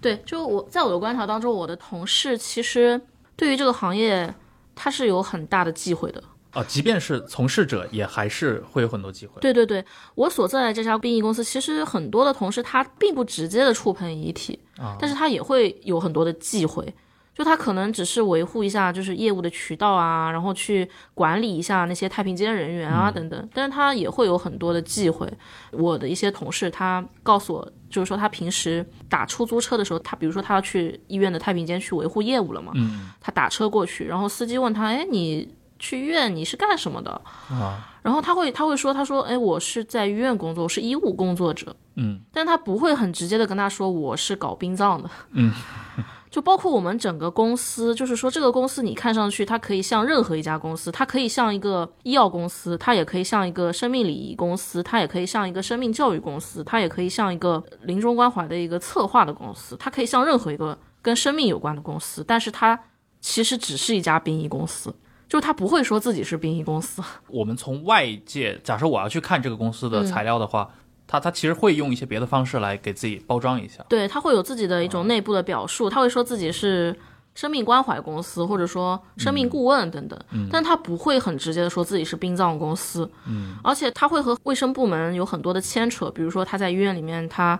[0.00, 3.00] 对，就我在我的观察当中，我的同事其实
[3.36, 4.34] 对于这个行业，
[4.74, 6.22] 他是有很大的忌讳的。
[6.52, 9.40] 啊，即便是从事者，也还是会有很多机会。
[9.40, 9.84] 对对对，
[10.16, 16.92] 我所在的这家殡仪公司，其实很多的同事他并不直接的触碰遗体，啊但是他也会有很多的忌讳。
[17.34, 25.26] 就他可能只是维护一下就是业务的渠道啊，然后去管理一下那些太平间人员啊等等，但是他也会有很多的忌讳。
[25.70, 37.10] 我的一些同事他告诉我，就是说他平时打出租车的时候，他比如说他要去医院的太平间去维护业务了嘛，嗯他打车过去，然后司机问他，哎，你去医院你是干什么的？
[37.48, 45.52] 啊然后他会他会说，他说，哎，我是在医院工作，我是医务工作者，嗯但他不会很直接的跟他说我是搞殡葬的，嗯，
[46.30, 62.78] 就包括我们整个公司，就是说这个公司你看上去它可以像任何一家公司，它可以像一个医药公司，它也可以像一个生命礼仪公司，它也可以像一个生命教育公司，它也可以像一个临终关怀的一个策划的公司，它可以像任何一个跟生命有关的公司，但是它
[63.20, 64.94] 其实只是一家殡仪公司，
[65.28, 67.02] 就是它不会说自己是殡仪公司。
[67.26, 70.70] 我们从外界，假设我要去看这个公司的材料的话，
[71.10, 73.84] 他他其实会用一些别的方式来给自己包装一下。
[73.88, 76.96] 对，他会有自己的一种内部的表述，他会说自己是
[77.34, 80.16] 生命关怀公司，或者说生命顾问等等，
[80.48, 87.58] 但他不会很直接的说自己是殡葬公司，嗯，而且他会和卫生部门有很多的牵扯，比如说他在医院里面他。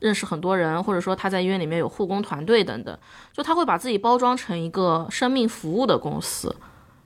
[0.00, 2.98] 认识很多人，或者说他在医院里面有护工团队等等，
[3.34, 6.56] 就他会把自己包装成一个生命服务的公司，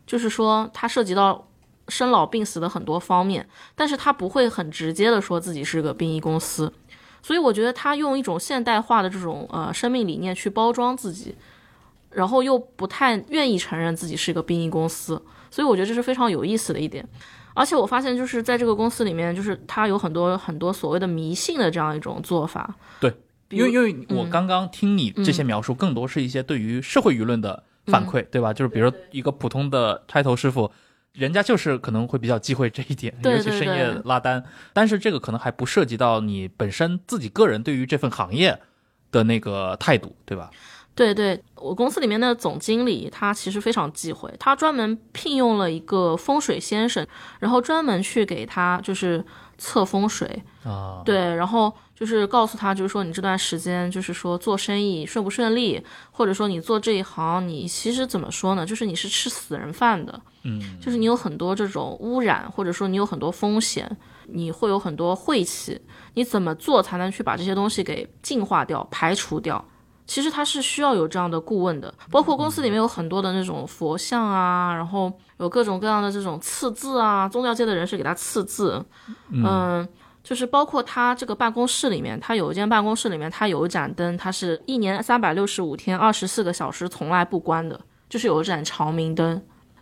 [0.07, 1.44] 就是说他涉及到
[1.88, 6.73] 生老病死的很多方面，但是他不会很直接的说自己是个殡仪公司，
[7.23, 11.35] 所以我觉得他用一种现代化的这种呃生命理念去包装自己，
[12.11, 15.20] 然后又不太愿意承认自己是一个殡仪公司，
[15.51, 17.07] 所以我觉得这是非常有意思的一点。
[17.55, 22.75] 而且我发现，就是在这个公司里面，就是他有很多很多所谓的迷信的这样一种做法。
[22.99, 23.14] 对，
[23.51, 28.53] 因为因为我刚刚听你这些描述，更多是一些对于社会舆论的反馈，对吧？
[28.53, 30.70] 就是比如一个普通的拆头师傅。
[31.14, 34.44] 人家就是可能会比较忌讳这一点，对尤其深夜对拉单。
[34.72, 38.61] 但是这个可能还不涉及到你本身自己个人对于这份行业
[39.12, 40.50] 的那个态度，对吧？
[40.96, 47.05] 对对，我公司里面的总经理他其实非常忌讳，他专门聘用了一个风水先生，
[47.40, 49.24] 然后专门去给他就是
[49.59, 55.80] 测风水，啊，对，然后就是告诉他，就是说你这段时间就是说做生意顺不顺利，
[56.11, 58.66] 或者说你做这一行，你其实怎么说呢？
[58.66, 65.80] 就是你是吃死人饭的，嗯，就是你有很多这种污染，或者说你有很多风险，你会有很多晦气，
[66.14, 69.64] 你怎么做才能去把这些东西给净化掉、排除掉？
[70.07, 78.85] 其实他是需要有这样的顾问的，包括公司里面有很多的那种佛像啊，然后有各种各样的这种刺字啊，宗教界的人士给他刺字，
[79.30, 79.88] 嗯，
[80.24, 89.40] 就是包括他这个办公室里面，他有一间办公室里面，他有一盏灯，它是一年三百六十五天二十四个小时从来不关的，就是有一盏长明灯。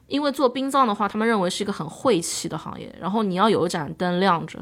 [0.09, 4.59] 因为做殡葬的话，他们认为是一个很晦气的行业，然后你要有一盏灯亮着，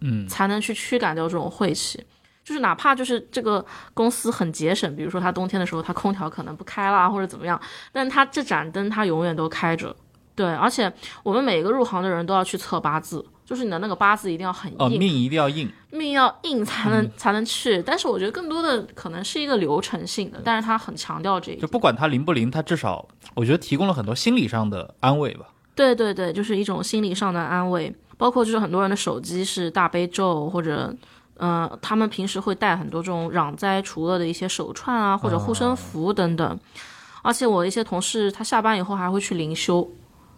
[0.00, 2.04] 嗯，才能去驱赶掉这种晦气。
[2.42, 7.58] 就是哪怕就是这个公司很节省，比如说他冬天的时候他空调可能不开啦，或者怎么样，
[7.90, 9.96] 但他这盏灯他永远都开着。
[10.34, 17.82] 对，而且我们每个入行的人都要去测八字，就是你的那个八字一定要很硬，哦，命一定要硬，命要硬才能、才能去。
[17.82, 21.60] 但是我觉得更多的可能是一个流程性的，但是他很强调这一点。
[21.60, 25.46] 就不管他灵不灵，他至少我觉得提供了很多心理上的安慰吧。
[25.74, 30.94] 对对对，就是一种心理上的安慰，包括就是很多人的手机是大悲咒或者。
[31.36, 36.60] 呃，他们平时会带很多这种攘灾除恶的一些手串啊，或者护身符等等。
[37.22, 39.90] 而且我的一些同事，他下班以后还会去灵修，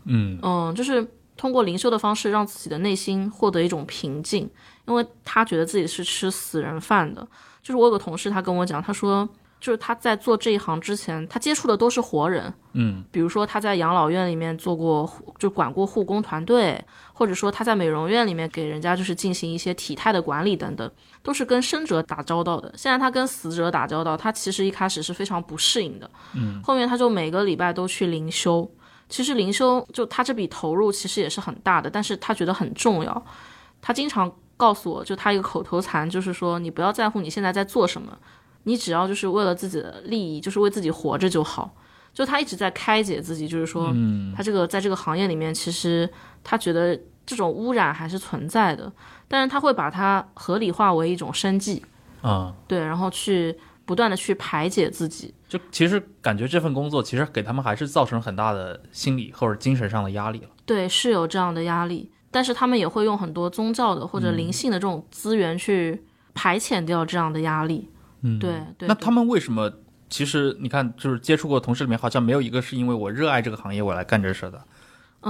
[0.07, 1.07] 嗯嗯，就是
[1.37, 4.51] 通过灵修的方式，让自己的内心获得一种平静，
[4.87, 7.27] 因为他觉得自己是吃死人饭的。
[7.63, 9.29] 就是我有个同事，他跟我讲，他说，
[9.61, 16.81] 就是他在做这一行之前，他接触的都是活人，嗯比如说他在养老院里面做过，就管过护工团队，
[17.13, 20.89] 或者说他在美容院里面给人家就是进行一些体态的管理等等，
[21.23, 22.73] 都是跟生者打交道的。
[22.77, 28.71] 现在他跟死者打交道，他其实一开始是非常不适应的，嗯，后面他就每个礼拜都去灵修。
[29.09, 33.27] 其实灵修就他这笔投入其实也是很大的，但是他觉得很重要。
[33.81, 38.17] 他经常告诉我就他一个口头禅，就是说你不要在乎你现在在做什么，
[38.65, 41.73] 你只要就是为了自己的利益，就是为自己活着就好。
[42.13, 43.95] 就他一直在开解自己，就是说，
[44.35, 46.11] 他这个在这个行业里面，其实
[46.43, 48.91] 他觉得这种污染还是存在的，
[49.29, 51.85] 但是他会把它合理化为一种生计，
[52.23, 55.35] 啊，对，然后去不断的去排解自己。
[55.49, 60.49] 就其实感觉这份工作其实给他们还是造成很大的心理或者精神上的压力了。
[60.65, 66.05] 对，是有这样的压力，但是他们也会用很多宗教的或者灵性的这种资源去
[66.35, 67.91] 排遣掉这样的压力。
[68.23, 69.73] 嗯，对对，那他们为什么？
[70.09, 74.65] 其实你看，就是接触过同事里面，好像没有一个是因为我热爱这个行业我来干这事的。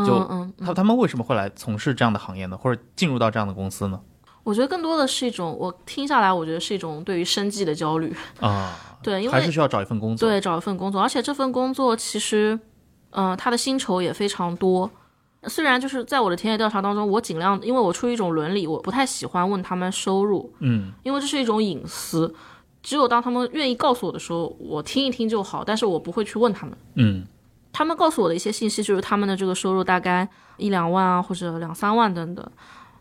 [0.05, 2.59] 就嗯嗯，他他们为什么会来从事这样的行业呢？
[2.59, 3.98] 或者进入到这样的公司呢？
[4.46, 8.14] 我觉得更多的是一种，我听下来，我觉得是一种对于生计的焦虑。
[8.38, 10.28] 啊，对，因为还是需要找一份工作。
[10.28, 12.56] 对找一份工作，而且这份工作其实，
[13.11, 14.88] 呃，他的薪酬也非常多。
[15.48, 22.32] 虽然就是在我的田野调查当中，我尽量，因为我出于一种伦理，我不太喜欢问他们收入，嗯因为这是一种隐私。
[22.85, 26.78] 只有当他们愿意告诉我的时候，我听一听就好，但是我不会去问他们。
[26.94, 27.26] 嗯
[27.72, 32.48] 他们告诉我的一些信息就是他们的这个收入大概一两万啊，或者两三万等等。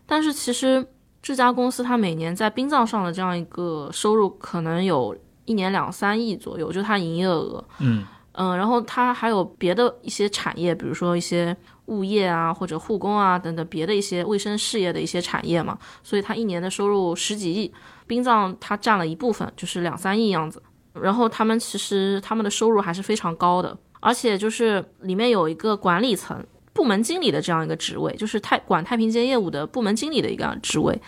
[0.08, 0.86] 但是其实
[1.26, 5.12] 这家公司它每年在殡葬上的这样一个收入，可能有
[5.44, 7.64] 一年两三亿左右，就是它营业额。
[7.80, 17.74] 嗯嗯，然后它还有别的一些产业，比如说一些物业啊，或者护工啊等等别的一些卫生事业的一些产业嘛，所以它一年的收入十几亿，
[18.06, 20.62] 殡葬它占了一部分，就是两三亿样子。
[20.92, 26.40] 然后他们其实他们的收入还是非常高的，而且就是里面有一个管理层
[26.76, 31.00] 部门经理的这样一个职位，就是太管太平间业务的部门经理的一个职位。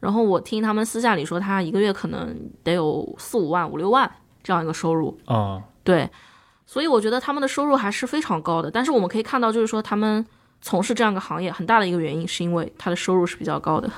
[0.00, 4.10] 然后我听他们私下里说，他一个月可能得有四五万、五六万
[4.42, 5.16] 这样一个收入。
[5.26, 6.10] 啊对，
[6.66, 8.70] 所以我觉得他们的收入还是非常高的。
[8.70, 10.24] 但是我们可以看到，就是说他们
[10.60, 13.90] 从事这样一个行业，很大的一个原因是因为他的收入是比较高的。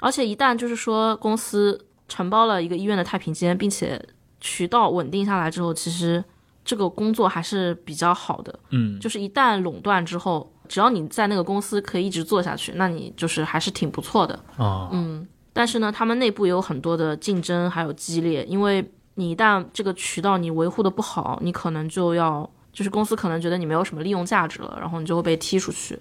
[0.00, 4.00] 而且一旦就是说公司承包了一个医院的太平间，并且
[4.40, 6.22] 渠道稳定下来之后，其实
[6.64, 8.58] 这个工作还是比较好的。
[8.70, 14.34] 嗯就是一旦垄断之后，只要你在那个公司可以一直做下去，那你就是还是挺不错的。
[14.56, 26.00] 啊嗯，但是呢，他们内部也有很多的竞争，还有激烈，因为你一旦这个渠道你维护的不好，你可能就要，就是公司可能觉得你没有什么利用价值了，然后你就会被踢出去，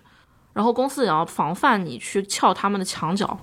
[0.53, 3.37] 然后公司也要防范你去撬他们的墙角，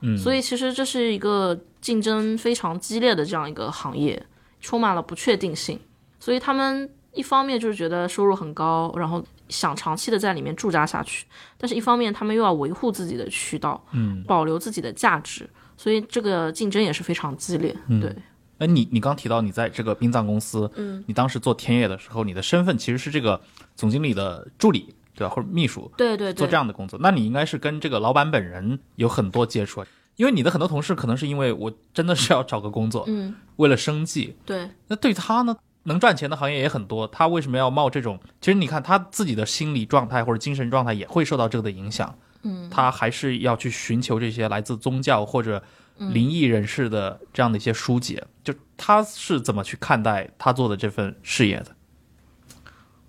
[0.00, 4.20] 嗯，所以其实这是一个竞争非常激烈的这样一个行业，
[4.60, 5.78] 充满了不确定性，
[6.18, 14.22] 所以他们一方面就是觉得收入很高，然后想长期的在里面驻扎下去，但是一方面他们又要维护自己的渠道，嗯。
[14.24, 17.74] 保留自己的价值，所以这个竞争也是非常激烈。
[17.88, 18.14] 嗯对，
[18.58, 23.40] 哎，你你刚提到你在这个殡葬公司，嗯，你当时做田野的时候，你的身份其实是这个
[23.74, 25.32] 总经理的助理，对吧？
[25.34, 29.84] 或者秘书，对对做，这样的工作，那你应该是跟这个老板本人有很多接触，
[30.16, 35.56] 因为你的很多同事可能是因为我真的是要找个工作，嗯，为了生计，对，那对他呢，
[35.88, 38.20] 能赚钱的行业也很多，他为什么要冒这种？
[38.40, 45.62] 其实你看他自己的心理状态或者精神状态也会受到这个的影响，嗯，他还是要去寻求这些来自宗教或者
[45.98, 48.24] 灵异人士的这样的一些疏解。
[48.44, 51.74] 就他是怎么去看待他做的这份事业的？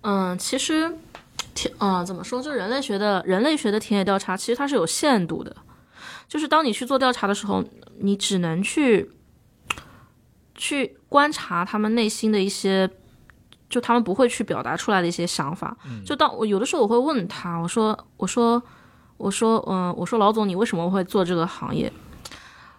[0.02, 0.92] 嗯，其实
[1.54, 2.42] 田，嗯，怎么说？
[2.42, 5.54] 就人类学的人类学的田野调查，其实它是有限度的。
[6.26, 7.64] 就是当你去做调查的时候，
[7.98, 9.10] 你只能去
[10.60, 12.88] 去观察他们内心的一些，
[13.70, 15.74] 就他们不会去表达出来的一些想法。
[16.04, 18.62] 就当我有的时候我会问他，我说，我说，
[19.16, 21.90] 我说，嗯，我说老总，你为什么会做这个行业？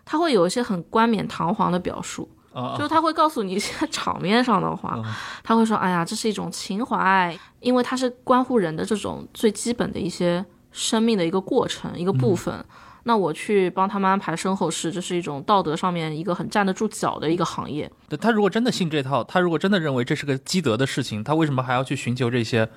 [0.05, 5.01] 他会有一些很冠冕堂皇的表述，啊就是他会告诉你一些场面上的话，
[5.43, 12.63] 他会说：“哎呀，这是一种情怀，因为它是关乎人的这种最基本的一些生命的一个过程一个部分。
[13.03, 17.91] 那我去帮他们安排身后事，这是一种道德上面一个很站得住脚的一个行业。
[18.07, 22.69] 对他如果真的信这套，他如果真的认为这是个积德的事情，他为什么还要去寻求这些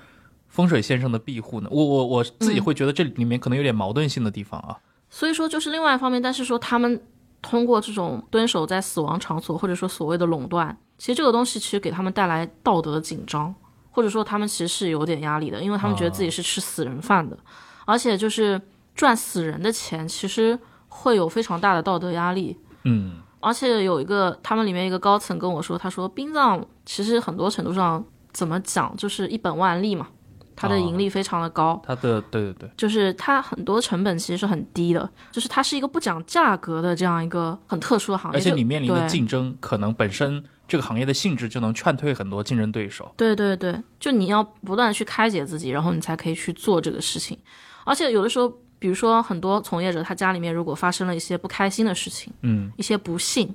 [0.48, 1.68] 风水先生的庇护呢？
[1.70, 4.78] 我我我自己会觉得这里面可能有点矛盾性的地方啊。
[5.10, 7.00] 所以说，就是另外一方面，但是说他们
[7.42, 13.54] 通过这种蹲守在死亡场所，或者说所谓的垄断，其实这个东西其实给他们带来道德的紧张，
[13.90, 17.38] 或者说他们其实是有点压力的，因为他们觉得自己是吃死人饭的，
[17.84, 18.60] 而且就是
[18.95, 22.57] 赚死人的钱，其实会有非常大的道德压力。
[22.84, 30.09] 嗯，而且有一个他们里面一个高层跟我说，他说殡葬其实很多程度上怎么讲，就是一本万利嘛，
[30.55, 31.80] 它的盈利非常的高。
[31.84, 43.12] 它的对对对，就是它很多成本其实是很低的，就是它是一个不讲价格的这样一个很特殊的行业，而且你面临的竞争，可能本身这个行业的性质就能劝退很多竞争对手。
[43.16, 47.38] 对对对，就你要不断的去开解自己，然后你才可以去做这个事情。
[47.86, 48.51] 而且有的时候，
[48.85, 53.51] 比如说很多从业者他家里面如果发生了一些不开心的事情，嗯，一些不幸，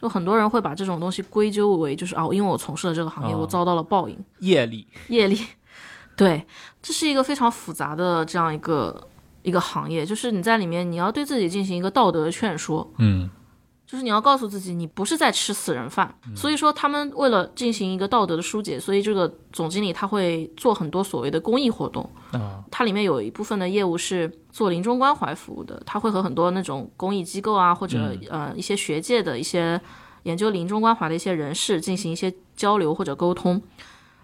[0.00, 3.38] 就很多人会把这种东西归咎为就是哦，因为我从事了这个行业，哦。
[3.42, 4.18] 我遭到了报应。
[4.40, 5.38] 业力，业力，
[6.18, 6.44] 对，
[6.82, 9.06] 这是一个非常复杂的这样一个
[9.42, 13.30] 一个行业，就是你在里面你要对自己进行一个道德劝说，嗯，
[13.92, 16.14] 就是你要告诉自己你不是在吃死人饭。
[16.34, 29.78] 所以说他们为了进行一个道德的疏解，所以这个总经理他会做很多所谓的公益活动，嗯，它里面有一部分的业务是做临终关怀服务的，他会和很多那种公益机构啊，或者、呃一些学界的一些
[30.22, 33.60] 研究临终关怀的一些人士进行一些交流或者沟通，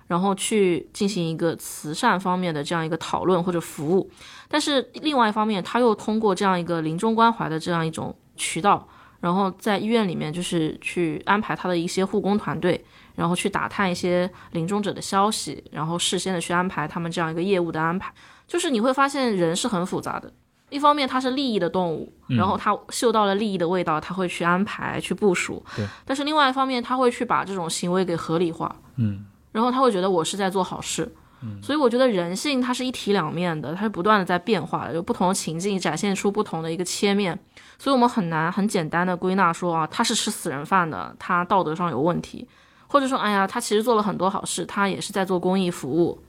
[0.07, 4.11] 然后去进行一个慈善方面的这样一个讨论或者服务。
[4.49, 8.89] 但是另外一方面，他又通过这样一个临终关怀的这样一种渠道，
[9.21, 12.85] 然后在医院里面就是去安排他的一些护工团队，
[13.17, 18.13] 然后去打探一些临终者的消息，然后事先的去安排他们这样一个业务的安排。
[18.47, 20.33] 就是你会发现人是很复杂的，
[20.71, 25.63] 一方面他是利益的动物，然后他嗅到了利益的味道，他会去安排去部署。
[25.77, 25.87] 对。
[26.05, 28.75] 但是另外一方面，他会去把这种行为给合理化。
[28.97, 29.27] 嗯。
[29.51, 31.13] 然后他会觉得我是在做好事。
[31.43, 31.61] 嗯。
[31.63, 37.39] 所以我觉得人性它是一体两面的，它是不断的在变化的，有不同的情境展现出不同的一个切面。
[37.79, 42.47] 所以我们很难很简单的归纳说啊，他是吃死人饭的，他道德上有问题，
[42.89, 46.21] 或者说哎呀，他其实做了很多好事，他也是在做公益服务。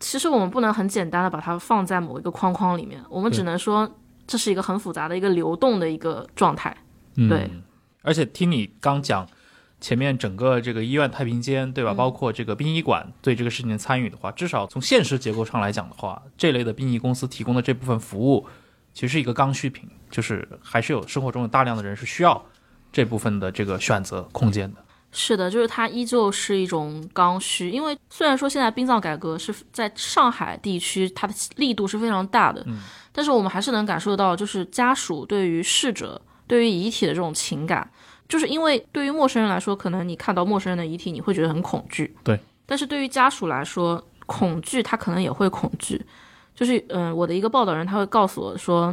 [0.00, 3.90] 其实我们不能很简单的把它放在某一个框框里面，我们只能说
[4.26, 6.76] 这是一个很复杂的一个流动的一个状态。
[7.16, 7.50] 嗯对，
[8.02, 9.26] 而且听你刚讲
[9.80, 11.94] 前面整个这个医院太平间，对吧？
[11.94, 18.46] 包括这个殡仪馆对这个事情的参与的话，至少从现实结构上来讲的话，这类的殡仪公司提供的这部分服务，
[18.94, 22.44] 其实是一个刚需品，就是还是有生活中有大量的人是需要
[22.92, 24.84] 这部分的这个选择空间的。
[25.10, 32.78] 是的，就是它依旧是一种刚需，因为虽然说现在殡葬改革是在上海地区，它的力度是非常大的，嗯。
[33.10, 37.90] 但是我们还是能感受到，就是家属对于逝者、对于遗体的这种情感，
[38.28, 46.04] 就是因为对于陌生人来说，可能你看到陌生人的遗体，你会觉得很恐惧，对，但是对于家属来说，恐惧他可能也会恐惧，
[46.58, 48.92] 就是嗯，我的一个报道人他会告诉我说，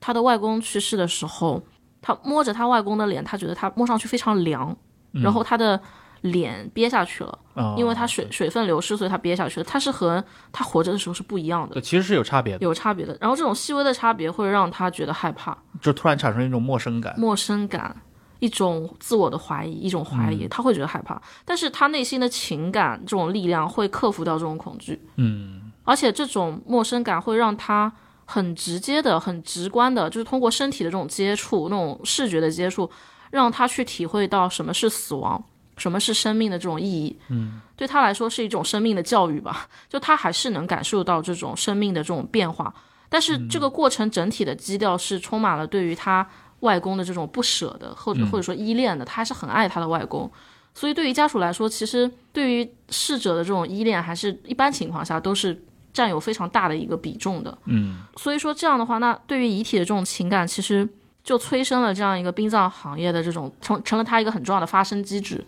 [0.00, 1.62] 他的外公去世的时候，
[2.02, 4.76] 他摸着他外公的脸，他觉得他摸上去非常凉。
[5.12, 5.80] 然后他的
[6.22, 9.64] 脸憋下去了，啊、因为他水水分流失，所以他憋下去了。
[9.64, 13.16] 他是和他活着的时候是不一样的对，，其实是有差别的，有差别的。
[13.20, 17.14] 然后这种细微的差别会让他觉得害怕、就突然产生一种陌生感。
[17.16, 17.94] 陌生感，
[18.40, 21.22] 一种自我的怀疑，一种怀疑，他会觉得害怕。
[21.44, 27.92] 但是他内心的情感这种力量会克服掉这种恐惧，嗯，而且这种陌生感会让他
[28.24, 32.90] 很直接的、很直观的，就是通过身体的这种接触、那种视觉的接触。
[33.30, 35.42] 让他去体会到什么是死亡，
[35.76, 37.18] 什么是生命的这种意义。
[37.30, 42.72] 嗯，对他来说是一种生命的教育吧，就他还是能感受到这种生命的这种变化。
[43.08, 46.24] 但是这个过程整体的基调是充满了对于他
[46.60, 50.30] 外公的这种不舍的，或者或者说依恋的，他还是很爱他的外公。
[50.72, 55.60] 所以对于家属来说，其实对于逝者的这种依恋，还是一般情况下都是
[55.94, 57.56] 占有非常大的一个比重的。
[57.64, 60.86] 嗯，所以说这样的话，那对于遗体的这种情感，其实
[61.22, 65.42] 就催生了这样一个殡葬行业的这种成成了它一个很重要的发生机制，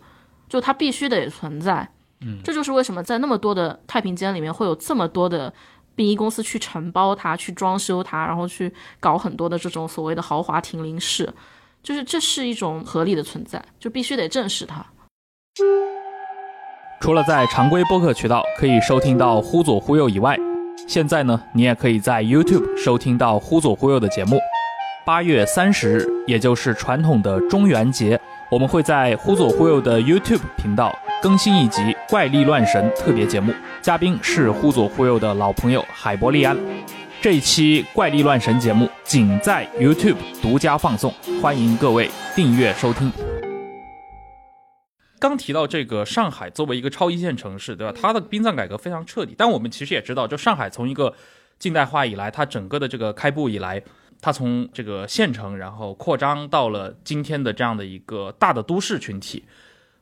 [0.49, 1.87] 就它必须得存在。
[2.23, 5.53] 嗯，这就是为什么在那么多的太平间里面会有这么多的
[5.95, 11.31] 殡仪公司去承包它、去装修它，然后去搞很多的这种所谓的豪华停灵室，
[11.83, 14.87] 就是这是一种合理的存在，就必须得正视它。
[16.99, 20.37] 除了在常规播客渠道可以收听到《忽左忽右》以外，
[20.89, 24.39] 现在呢，你也可以在 YouTube 收听到《忽左忽右》的节目。
[25.05, 28.19] 八月三十日，也就是传统的中元节，
[28.51, 30.93] 我们会在《忽左忽右》的 YouTube 频道
[31.23, 36.57] 更新一集《怪力乱神》特别节目，嘉宾是《忽左忽右》的老朋友海伯利安。
[37.21, 43.36] 这一期《怪力乱神》节目仅在 YouTube 独家放送，欢迎各位订阅收听。
[45.19, 47.93] 刚提到这个上海作为一个超一线城市，对吧？
[47.99, 49.35] 它的殡葬改革非常彻底。
[49.37, 51.15] 但我们其实也知道，就上海从一个
[51.59, 53.83] 近代化以来，它整个的这个开埠以来，
[54.21, 59.45] 它从这个县城，然后扩张到了今天的这样的一个大的都市群体。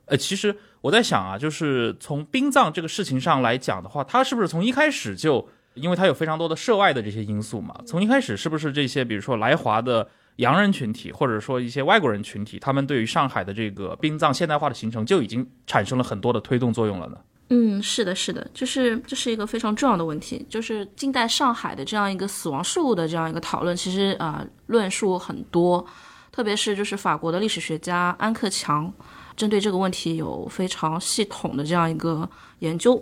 [0.05, 7.79] 呃，其实我在想啊，就是从殡葬这个事情上来讲的话，它是不是从一开始就，因为它有非常多的涉外的这些因素嘛？
[7.85, 10.07] 从一开始是不是这些，比如说来华的？
[10.37, 17.17] 洋人群体，或者说一些外国人群体，他们对于上海的这个殡葬现代化的形成，就已经产生了很多的推动作用了呢。
[17.49, 25.85] 嗯，是的，是的，就是这是一个非常重要的问题，就是近代上海的这样一个死亡事故的这样一个讨论，其实啊论述很多，
[26.31, 28.91] 特别是就是法国的历史学家安克强，
[29.37, 32.27] 针对这个问题有非常系统的这样一个
[32.59, 33.01] 研究，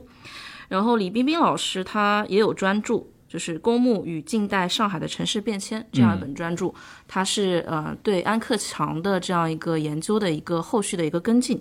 [0.68, 3.02] 然后李冰冰老师他也有专著。
[3.34, 6.72] 就是《公墓与近代上海的城市变迁》这样一本专著，
[7.08, 11.60] 它是呃对安克强的这样一个研究的一个后续的一个跟进。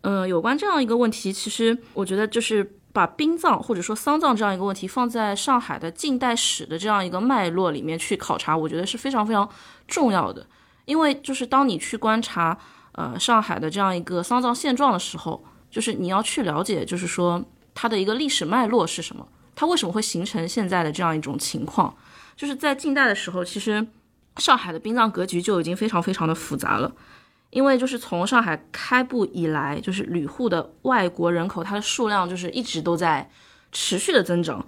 [0.00, 9.48] 嗯，有关这样一个问题，其实我觉得就是把殡葬或者说丧葬这样一个问题放在上海的近代史的这样一个脉络里面去考察，我觉得是非常非常
[9.86, 10.44] 重要的。
[10.86, 12.58] 因为就是当你去观察
[12.94, 17.40] 呃上海的这样一个丧葬现状的时候，就是你要去了解，就是说
[17.76, 19.28] 它的一个历史脉络是什么。
[19.60, 21.94] 它为什么会形成现在的这样一种情况？
[22.34, 23.86] 就是在近代的时候，其实
[24.38, 26.90] 上海的殡葬格局就已经非常非常的复杂了。
[27.50, 33.30] 因为就是从上海开埠以来，就是旅沪的外国人口，它的数量就是一直都在
[33.70, 34.64] 持续的增长。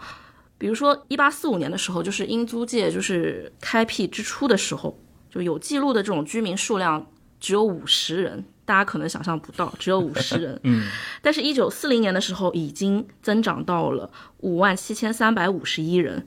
[0.58, 4.98] 比如说，一八四五年的时候，就是英租界就是开辟之初的时候，
[5.30, 7.06] 就有记录的这种居民数量
[7.40, 8.44] 只有五十人。
[8.64, 10.58] 大家可能想象不到，只有五十人。
[10.64, 10.88] 嗯，
[11.20, 16.26] 但是，一九四零年的时候，已经增长到了五万七千三百五十一人。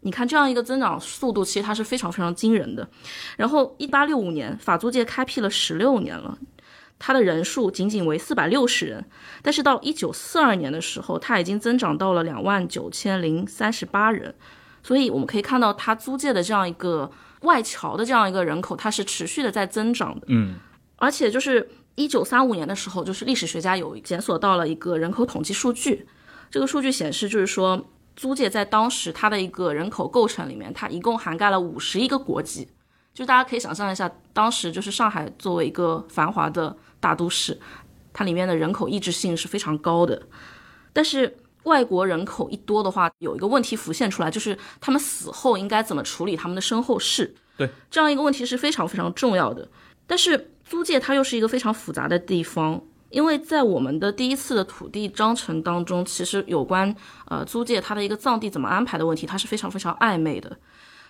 [0.00, 2.86] 你看，这样一个增长速度，其实它是非常非常惊人的。
[3.38, 6.36] 然后，一八六五年，法租界开辟了十六年了，
[6.98, 9.02] 它的人数仅仅为四百六十人。
[9.40, 14.34] 但是到一九四二年的时候，它已经增长到了两万九千零三十八人。
[14.82, 17.10] 所以，我们可以看到，它租界的这样一个
[17.40, 20.26] 外侨的这样一个人口，它是持续的在增长的。
[20.28, 20.56] 嗯。
[21.04, 26.06] 而且就是一九三五年的时候，就是历史学家有检索到了一个人口统计数据，
[26.50, 27.84] 这个数据显示，就是说
[28.16, 32.66] 租界在当时它的一个人口构成里面，它一共涵盖了五十一个国籍，
[33.12, 37.60] 就大家可以想象一下，当时就是上海作为一个繁华的大都市，
[38.14, 40.22] 它里面的人口抑制性是非常高的。
[40.94, 47.34] 但是外国人口一多的话，有一个问题浮现出来，就是他们死后应该怎么处理他们的身后事？
[47.56, 49.68] 对，这样一个问题是非常非常重要的。
[50.06, 56.94] 但是租界它又是一个非常复杂的地方，因为在我们的第一次的土地章程当中，其实有关
[57.26, 60.56] 呃租界它的一个藏地怎么安排的问题，它是非常非常暧昧的。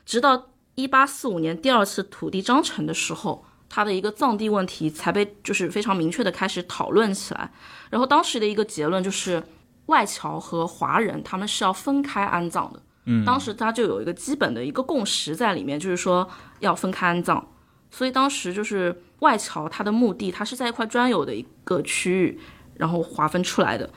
[0.05, 7.53] 直到一八四五年第二次土地章程的时候，它的一个藏地问题才被就是非常明确的开始讨论起来。
[7.91, 9.43] 然后当时的一个结论就是，
[9.87, 12.83] 外侨和华人他们是要分开安葬的。
[13.07, 16.29] 嗯，当时它就有一个基本的一个共识在里面，就是说
[16.59, 17.47] 要分开安葬。
[17.91, 22.39] 所以当时就是外侨，它的墓地，它是在一块专有的一个区域，
[22.77, 23.89] 然后划分出来的。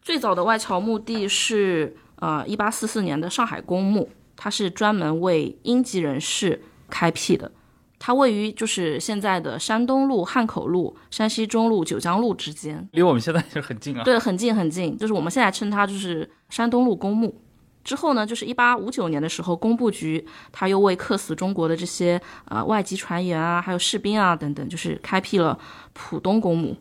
[0.00, 7.50] 最早的外侨墓地是呃一八四四年的上海公墓，它是专门为英籍人士开辟的。
[7.98, 14.04] 它位于就是现在的山东路、汉口路、山西中路、九江路之间，离我们现在就很近啊。
[14.04, 17.34] 对，很近很近，就是我们现在称它就是山东路公墓。
[17.84, 25.58] 之后呢，就是一八五九年的时候，工部局他又为客死中国的这些呃外籍船员啊，还有士兵啊等等，就是开辟了
[25.92, 26.74] 浦东公墓。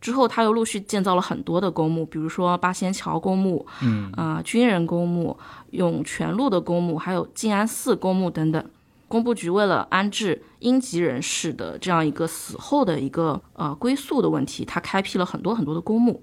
[0.00, 5.36] 之后，他又陆续建造了很多的公墓，比如说八仙桥公墓，嗯，啊，军人公墓、
[5.70, 8.64] 涌泉路的公墓，还有静安寺公墓等等。
[9.08, 16.22] 工部局为了安置英籍人士的这样一个死后的一个呃归宿的问题，他开辟了很多很多的公墓。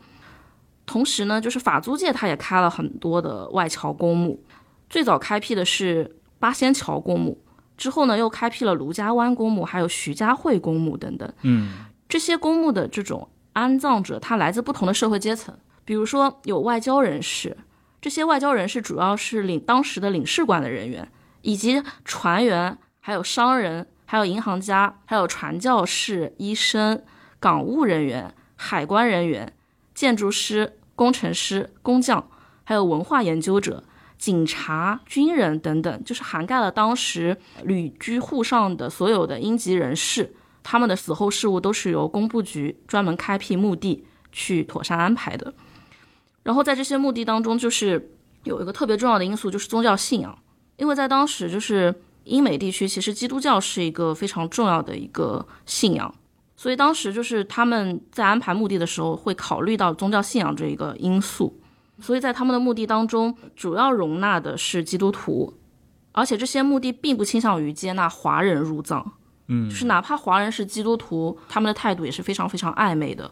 [0.85, 4.43] 同时呢，就是法租界它也开了很多的外侨公墓。
[4.89, 7.37] 最早开辟的是八仙桥公墓，
[7.75, 11.33] 之后呢又开辟了卢家湾公墓，还有徐家汇公墓等等。
[11.41, 11.71] 嗯，
[12.07, 17.57] 这些公墓的这种安葬者，他来自不同的社会阶层，比如说有外交人士，
[17.99, 21.11] 这些外交人士主要是领当时的领事馆的人员，
[21.41, 27.01] 以及船员，还有商人，还有银行家，还有传教士、医生、
[27.39, 29.51] 港务人员、海关人员。
[29.95, 32.29] 建筑师、工程师、工匠，
[32.63, 33.83] 还有文化研究者、
[34.17, 45.53] 警察、军人等等，就是涵盖了当时旅居沪上的所有的英籍人士，他们的死后事务都是由工部局专门开辟墓地去妥善安排的。
[46.43, 48.11] 然后在这些墓地当中，就是
[48.43, 50.37] 有一个特别重要的因素，就是宗教信仰，
[50.77, 51.93] 因为在当时就是
[52.25, 56.13] 英美地区，其实基督教是一个非常重要的一个信仰。
[56.55, 61.59] 所以当时就是他们在安排墓地的时候，会考虑到宗教信仰这一个因素。
[61.99, 65.53] 所以在他们的墓地当中，主要容纳的是基督徒，
[66.11, 69.13] 而且这些墓地并不倾向于接纳华人入葬。
[69.47, 73.31] 嗯，就是哪怕华人是基督徒，他们的态度也是非常非常暧昧的，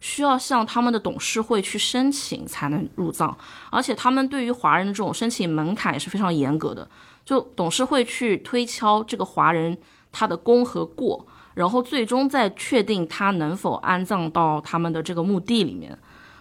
[0.00, 3.36] 需要向他们的董事会去申请才能入葬。
[3.70, 6.88] 而且他们对于华人的这种申请门槛也是非常严格的，
[7.24, 9.76] 就董事会去推敲这个华人
[10.16, 11.26] 他的功和过。
[11.54, 15.98] 然后最终再确定他能否安葬到他们的这个墓地里面，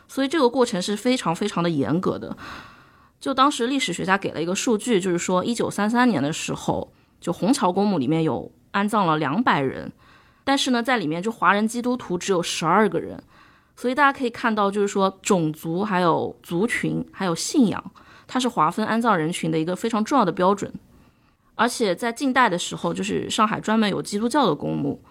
[0.09, 2.35] 所以这个过程是非常非常的严格的。
[3.17, 9.89] 就当时历史学家给了一个数据，就是说一九三三年的时候，就虹桥公墓里面有安葬了两百人，
[10.43, 13.23] 但是呢，在里面就华人基督徒只有十二个人。
[13.77, 17.91] 所以大家可以看到，就是说种族、还有族群、还有信仰，
[18.27, 20.73] 它是划分安葬人群的一个非常重要的标准。
[21.55, 25.01] 而且在近代的时候，就是上海专门有基督教的公墓，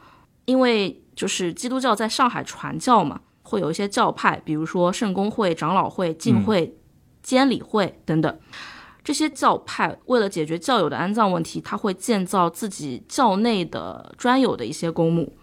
[0.45, 6.77] 因为就是基督教在上海传教嘛，会有一些教派，比如说圣公会、长老会、浸会、
[7.23, 8.39] 监理会等等。
[9.03, 15.37] 这些教派为了解决教友的安葬问题，他会建造自己教内的专有的一些公墓。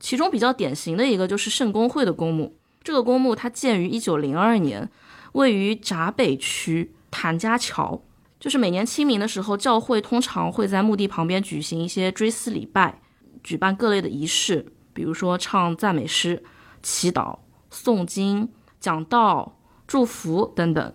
[0.00, 2.56] 其中比较典型的一个就是圣公会的公墓。
[2.82, 4.90] 这个公墓它建于一九零二年，
[5.32, 8.02] 位于闸北区谭家桥。
[8.42, 13.00] 就是每年清明的时候，教会通常会在墓地旁边举行一些追思礼拜，
[13.44, 16.42] 举办各类的仪式，比如说唱赞美诗、
[16.82, 17.38] 祈祷、
[17.70, 20.92] 诵经、讲道、祝福等等。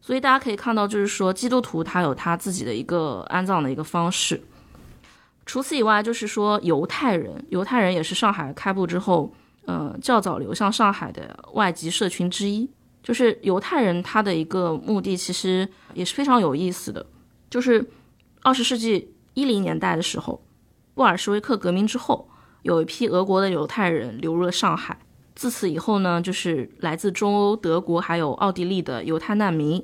[0.00, 4.42] 所以大家可以看到，就是说基督徒他有他自己的一个安葬的一个方式。
[5.46, 9.32] 除此以外，就是说犹太人，犹太人也是上海开埠之后，
[9.66, 12.68] 呃，较早流向上海的外籍社群之一。
[13.08, 17.06] 就是犹太人他的一个目的其实也是非常有意思的，
[17.48, 17.82] 就是
[18.42, 20.44] 二十世纪一零年代的时候，
[20.92, 22.28] 布尔什维克革命之后，
[22.64, 24.98] 有一批俄国的犹太人流入了上海。
[25.34, 29.82] 自此以后呢，就是来自中欧、德国还有奥地利的犹太难民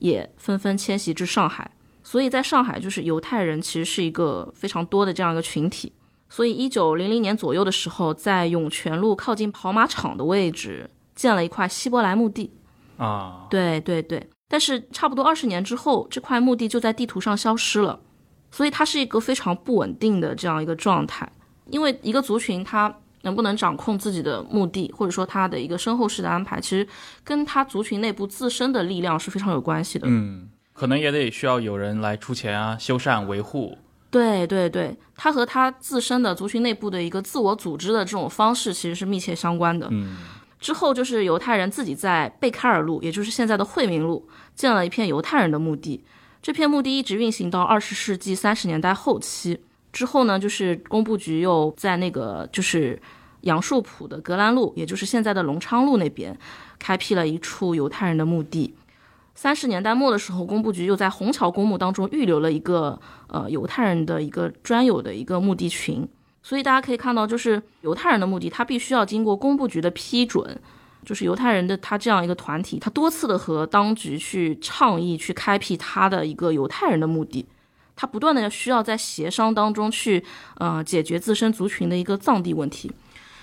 [0.00, 1.70] 也纷纷迁徙至上海。
[2.02, 5.92] 所以在上海，就是犹太人其实是一个非常多的这样一个群体。
[6.28, 12.50] 所以一九零零年左右的时候，在涌泉路靠近跑马场的位置建了一块希伯来墓地。
[12.96, 17.98] 啊，对对对，但是差不多二十年之后，这块墓地就在地图上消失了，
[18.50, 21.30] 所以它是一个非常不稳定的这样一个状态。
[21.70, 26.86] 因为一个族群它能不能掌控自己的墓地，或者说它的一个身后事的安排，其实
[27.24, 30.06] 跟它族群内部自身的力量是非常有关系的。
[30.08, 33.78] 嗯，可能也得需要有人来出钱啊，修缮维护。
[34.10, 39.88] 对对对，它和它自身的族群内部的一个自我组织的这种方式其实是密切相关的。
[39.90, 40.18] 嗯。
[40.64, 46.02] 之后就是犹太人自己在贝开尔路，也就是现在的惠民路，建了一片犹太人的墓地。
[46.40, 49.60] 这片墓地一直运行到二十世纪三十年代后期。
[49.92, 52.98] 之后呢，就是工部局又在那个就是
[53.42, 56.34] 杨树浦的格兰路，也就是现在的隆昌路那边，
[56.78, 58.74] 开辟了一处犹太人的墓地。
[59.34, 62.98] 三十年代末的时候，工部局又在虹桥公墓当中预留了一个
[63.28, 66.08] 呃犹太人的一个专有的一个墓地群。
[66.44, 70.60] 所以大家可以看到，就是犹太人的墓地，他必须要经过工部局的批准。
[71.04, 77.44] 就是犹太人的他这样一个团体，他多次的和当局去倡议，去开辟他的一个犹太人的墓地。
[77.94, 80.24] 他不断的要需要在协商当中去，
[80.56, 82.90] 呃，解决自身族群的一个葬地问题。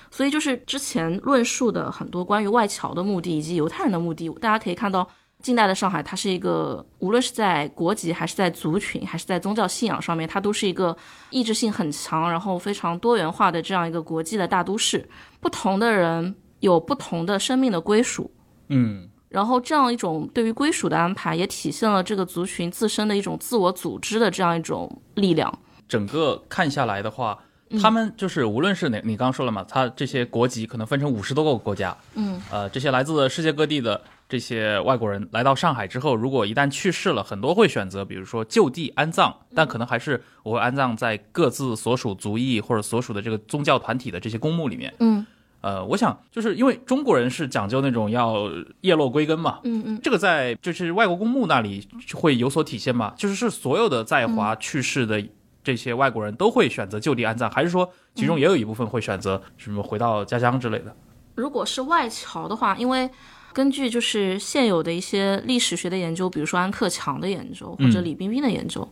[0.10, 5.08] 所以就是之前论述的很多关于外侨的墓地以及犹太人的墓地，大家可以看到，
[5.42, 10.96] 近代的上海，它是一个无论是在国籍还是在族群还是在宗教信仰上面，它都是一个
[11.30, 15.08] 意志性很强，然后非常多元化的这样一个国际的大都市。
[15.40, 18.30] 不同的人有不同的生命的归属，
[18.70, 25.52] 嗯，然后这样一种对于归属的安排，也体现了这个族群自身的一种自我组织的这样一种力量。
[25.88, 27.38] 整个看下来的话，
[27.82, 34.00] 他们就是无论是哪，你刚刚说了嘛，他这些国籍可能分成五十多个国家，嗯，呃，这些来自世界各地的
[34.32, 44.94] 这些外国人来到上海之后，如果一旦去世了，很多会选择，比如说就地安葬，但可能还是我会安葬在各自所属族裔或者所属的这个宗教团体的这些公墓里面。
[45.00, 45.26] 嗯
[45.60, 53.14] 呃，我想就是因为中国人是讲究那种要叶落归根嘛，嗯嗯，这个在就是外国公墓那里会有所体现吗？
[53.18, 55.22] 就是是所有的在华去世的
[55.62, 60.96] 这些外国人都会选择就地安葬，还是说其中也有一部分会选择什么回到家乡之类的？
[61.36, 63.10] 如果是外侨的话，因为
[63.54, 68.88] 根据就是现有的一些历史学的研究，比如说安克强的研究或者李冰冰的研究，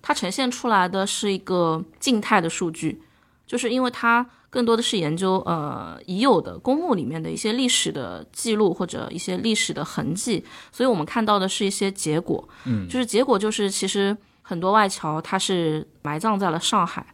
[0.00, 3.02] 它呈现出来的是一个静态的数据，
[3.46, 17.06] 就是因为它更多的是研究呃已有的公墓里面的一些历史的记录或者一些历史的痕迹，所以我们看到的是一些结果，嗯，就是结果就是其实很多外侨他是埋葬在了上海。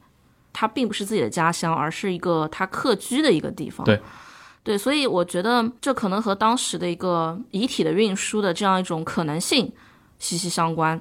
[0.51, 3.84] 他并不是自己的家乡，而是一个他客居的一个地方。
[3.84, 4.01] 对，
[4.68, 9.72] 对，所以我觉得这可能和当时的一个遗体的运输的这样一种可能性
[10.18, 11.00] 息息相关。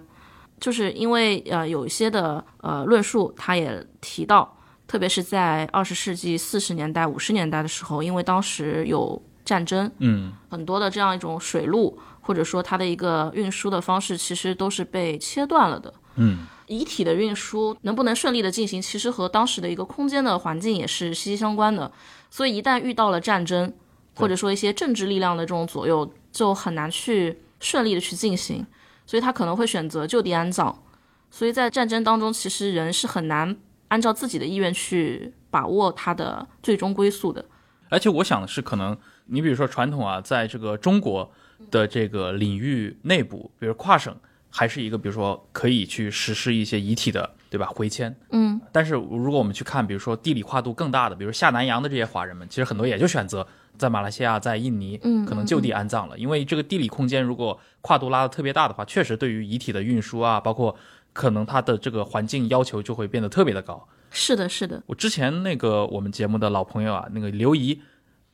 [0.58, 4.58] 就是因为呃有一些的呃论述，他也提到，
[4.88, 15.94] 特别是在二十世纪四十年代、五十年代的时候，因为当时有战争，嗯，很多的这样一种水路或者说它的一个运输的方式，其实都是被切断了的。
[16.16, 21.92] 嗯，遗体的运输能不能顺利的进行，其实和当时的一个空间的环境也是息息相关的。
[22.30, 23.74] 所以一旦遇到了战争，
[24.16, 28.66] 或者说一些政治力量的这种左右，就很难去顺利的去进行。
[29.06, 30.84] 所以他可能会选择就地安葬。
[31.32, 33.56] 所以在战争当中，其实人是很难
[33.88, 37.46] 按照自己的意愿去把握他的最终归宿的。
[37.90, 38.98] 而且我想的是，可能
[39.28, 41.32] 你比如说传统啊，在这个中国
[41.72, 44.14] 的这个领域内部，比如跨省，
[44.50, 47.68] 还是一个比如说可以去实施一些遗体的，对吧？
[47.68, 48.16] 回迁。
[48.32, 53.46] 嗯，但是如果我们去看，比如说地理跨度更大的，比如下南洋的这些华人们，其实很多也就选择
[53.78, 56.18] 在马来西亚、在印尼，嗯可能就地安葬了。
[56.18, 60.76] 因为这个地理空间如果跨度拉的特别大的话，确实对于遗体的运输啊，包括
[61.14, 63.88] 可能它的这个环境要求就会变得特别的高。
[64.10, 67.80] 是的，是的，我之前那个我们节目的老朋友啊，那个刘怡，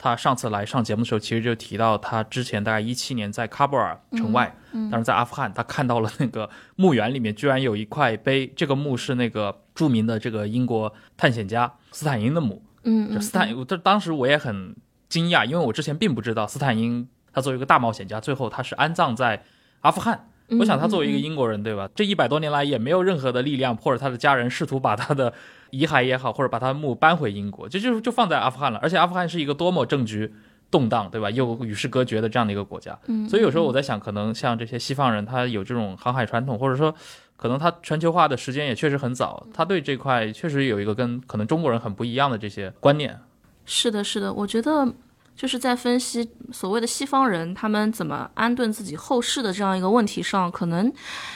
[0.04, 4.54] 他上次来上节目的时候，其实就提到他之前大概一七年在喀布尔城外，
[4.92, 12.62] 当时在阿富汗，他看到了那个墓园里面居然有一块碑，这个墓是那个著名的这个英国探险家斯坦因的墓。
[12.84, 14.76] 嗯斯坦，我这当时我也很
[15.08, 19.46] 惊讶，因为我之前并不知道斯坦因他作为一个大冒险家，最后他是安葬在
[19.80, 20.28] 阿富汗。
[20.60, 21.90] 我想他作为一个英国人，对吧？
[21.96, 25.34] 这一百多年来也没有任何的力量或者他的家人试图把他的
[25.72, 28.80] 遗骸也好，或者把他的墓搬回英国，就就就放在阿富汗了。
[28.84, 30.32] 而且阿富汗是一个多么政局
[30.70, 31.30] 动荡，对吧？
[31.32, 32.98] 又与世隔绝的这样的一个国家。
[33.08, 36.94] 嗯，所以有时候我在想，可能像这些西方人，他有这种航海传统，或者说，
[37.38, 43.20] 可能他全球化的时间也确实很早，他对这块确实有一个跟可能中国人很不一样的这些观念。
[43.66, 44.94] 是的，是的，我觉得
[45.36, 50.92] 就是在分析所谓的西方人他们怎么安顿自己后世的这样一个问题上，可能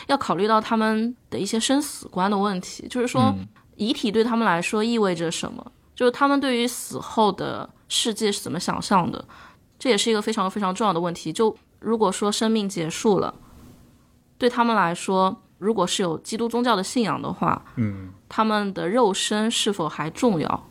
[0.08, 3.34] 要考虑到他们的一些生死观的问题，就是说
[3.76, 9.24] 遗体对他们来说意味着什么，就是他们对于死后的世界是怎么想象的，
[9.80, 11.34] 这也是一个非常非常重要的问题。
[11.34, 13.34] 就如果说生命结束了，
[14.38, 20.70] 对他们来说，如果是有基督宗教的信仰的话，嗯，他们的肉身是否还重要？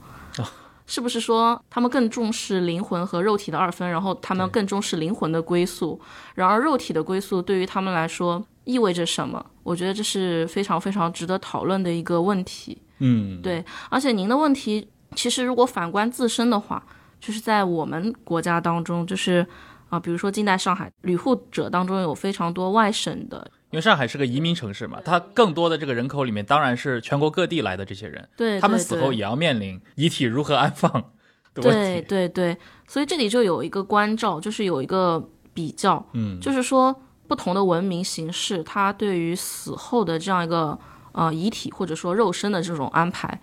[0.87, 6.01] 是不是说他们更重视灵魂和肉体的二分，然后他们更重视灵魂的归宿？
[6.35, 9.45] 然而肉体的归宿对于他们来说意味着什么？
[9.63, 12.81] 我觉得这是非常非常值得讨论的一个问题。
[12.99, 16.83] 嗯，对，而且您的问题其实如果反观自身的话，
[17.21, 19.47] 就是在我们国家当中，就是
[19.89, 30.91] 啊、比如说近代上海旅沪者当中有非常多外省的，因为上海是个移民城市嘛，它更多的这个人口里面当然是全国各地来的这些人，对，他们死后也要面临遗体如何安放
[31.55, 32.07] 的问对题。
[32.09, 32.57] 对对，
[32.87, 36.95] 所以这里就有一个关照，就是有一个比较，嗯，就是说
[37.27, 40.79] 不同的文明形式，它对于死后的这样一个
[41.13, 43.41] 呃遗体或者说肉身的这种安排，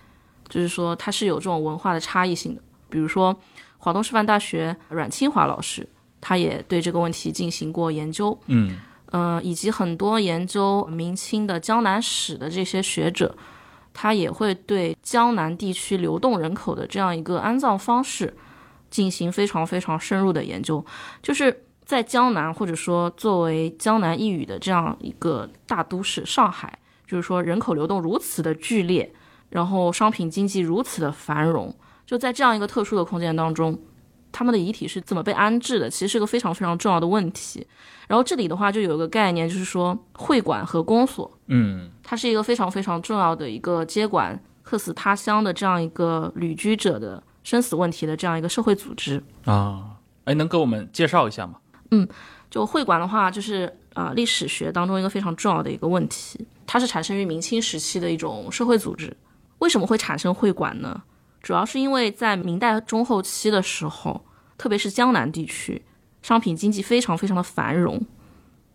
[0.47, 2.61] 就是说它是有这种文化的差异性的。
[2.89, 3.35] 比如说，
[3.79, 5.87] 华东师范大学阮清华老师，
[6.21, 8.77] 他也对这个问题进行过研究，嗯
[9.13, 13.35] 呃，以及很多研究明清的江南史的这些学者，
[13.93, 18.35] 他也会对江南地区流动人口的这样一个安葬方式
[18.89, 20.83] 进行非常非常深入的研究。
[21.21, 29.13] 就是在江南或者说作为江南一隅的这样一个大都市上海，就是说人口流动如此的剧烈，
[29.49, 31.71] 然后商品经济如此的繁荣，
[32.07, 33.79] 就在这样一个特殊的空间当中，
[34.33, 37.65] 他们的遗体是怎么被安置的，其实是个非常非常重要的问题。
[38.07, 49.23] 然后这里的话就有一个概念，就是说会馆和公所，嗯它是一个非常非常重要的一个接管客死他乡的这样一个旅居者的生死问题的这样一个社会组织。
[49.45, 49.91] 啊，
[50.25, 51.53] 哎，能给我们介绍一下吗？
[51.91, 52.05] 嗯
[52.49, 59.15] 就会馆的话，就是啊、呃历史学当中一个非常重要的一个问题，它是产生于明清时期的一种社会组织。
[59.59, 61.01] 为什么会产生会馆呢？
[61.43, 64.25] 主要是因为在明代中后期的时候，
[64.57, 65.83] 特别是江南地区，
[66.21, 68.01] 商品经济非常非常的繁荣，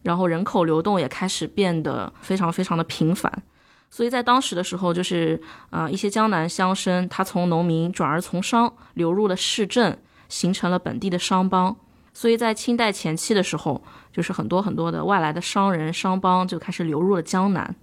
[0.03, 3.43] 然后人口流动也开始变得非常非常的频繁。
[3.91, 5.41] 所以在当时的时候，就是
[5.71, 9.99] 啊、呃一些江南乡绅，他从农民转而从商，流入了市镇，
[10.29, 11.75] 形成了本地的商帮。
[12.13, 17.75] 所以在清代前期的时候，就是很多很多的外来的商人、商帮就开始流入了江南。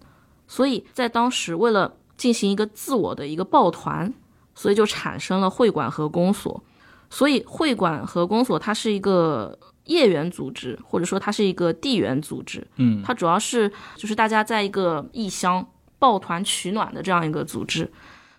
[0.47, 4.13] 所以在当时，为了进行一个自我的一个抱团，
[4.55, 6.63] 所以就产生了会馆和公所。
[7.09, 12.67] 所以会馆和公所它是一个业缘组织，或者说它是一个地缘组织。
[12.77, 15.65] 嗯，它主要是就是大家在一个异乡
[15.99, 17.89] 抱团取暖的这样一个组织。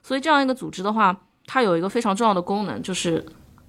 [0.02, 3.24] 所以这样一个组织的话，它有一个非常重要的功能，就是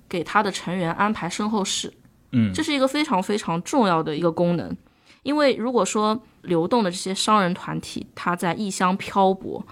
[0.09, 1.93] 给它的成员安排身后事。
[2.31, 4.75] 嗯这是一个非常非常重要的一个功能，
[5.23, 9.65] 因为如果说流动的这些商人团体，他在异乡漂泊，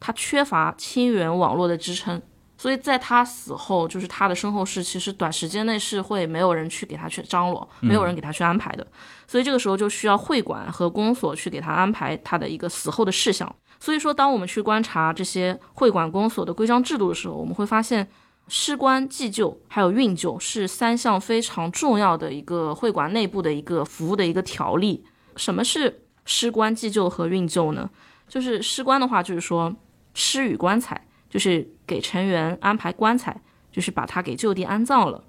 [0.00, 2.20] 他缺乏亲缘网络的支撑，
[2.58, 8.86] 所以在他死后，就是他的身后事，其实短时间内是会没有人去给他去张罗，没有人给他去安排的，
[9.28, 13.54] 所以这个时候就需要会馆和公所去给他安排他的一个死后的事项。
[13.78, 18.08] 所以说，当我们去观察这些会馆公所的规章制度的时候，我们会发现。
[18.52, 25.04] 尸棺、祭旧还有运旧是三项非常重要的一个会馆内部的一个服务的一个条例。
[25.36, 27.88] 什么是尸棺、祭旧和运旧呢？
[28.26, 29.72] 就是尸棺的话，就是说
[30.14, 33.40] 尸与棺材，就是给成员安排棺材，
[33.70, 35.22] 就是把他给就地安葬了。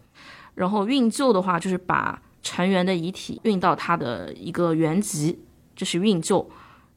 [0.55, 5.39] 然后运旧的话，就是把成员的遗体运到他的一个原籍，
[5.75, 6.49] 这是运旧。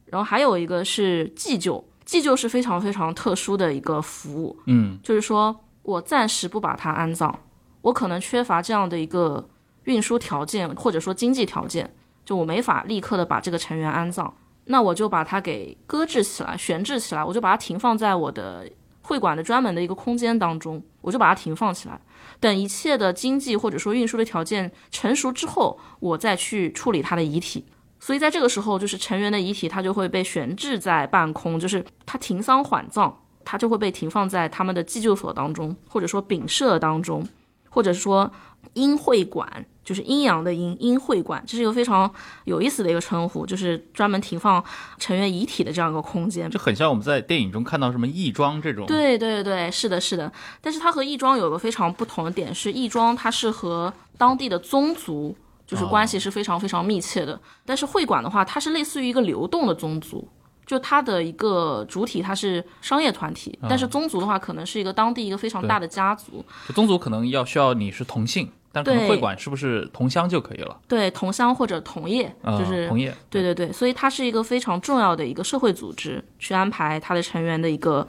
[0.07, 7.37] 然后还有一个是祭旧，祭旧是非常非常特殊的一个服务，嗯就是说我暂时不把它安葬，
[7.83, 9.49] 我可能缺乏这样的一个
[9.85, 11.93] 运输条件或者说经济条件，
[12.25, 14.33] 就我没法立刻的把这个成员安葬，
[14.67, 18.71] 那我就把它给搁置起来、悬置起来，我就把它停放在我的
[19.03, 22.01] 会馆的专门的一个空间当中，我就把它停放起来，
[22.41, 27.65] 等一切的经济或者说运输的条件成熟之后，我再去处理他的遗体。
[28.01, 33.21] 所以在这个时候，就是成员的遗体，它就会被悬置在半空，就是它停丧缓葬。
[33.47, 37.23] 它就会被停放在他们的祭救所当中，或者说丙舍当中，
[37.69, 38.33] 或者说
[38.73, 42.11] 阴会馆，就是阴阳的阴阴会馆，这是一个非常
[42.45, 44.65] 有意思的一个称呼，就是专门停放
[44.99, 46.51] 成员遗体的这样一个空间。
[46.51, 48.87] 就很像我们在电影中看到什么义庄这种。
[48.87, 50.33] 对对对，是的，是的。
[50.61, 60.27] 但是它和义庄有个非常不同的点是，义庄它是和当地的宗族就是关系是非常非常密切的，但是会馆的话，它是类似于一个流动的宗族。
[60.67, 66.43] 就它的一个主体，它是商业团体，但是宗族的话，可能是一个当地一个非常大的家族。
[66.67, 70.77] 就宗族可能要需要你是同姓，但可能会馆是不是同乡就可以了？
[70.89, 73.15] 对，同乡或者同业，啊就是同业。
[73.31, 78.07] 对对对，所以它是一个非常重要的一个社会组织，去安排它的成员的一个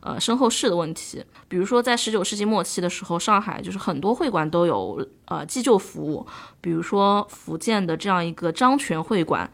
[0.00, 1.22] 呃身后事的问题。
[1.48, 6.26] 比如说在十九世纪末期的时候，上海就是很多会馆都有呃祭旧服务，
[6.60, 9.50] 比如说福建的这样一个张泉会馆，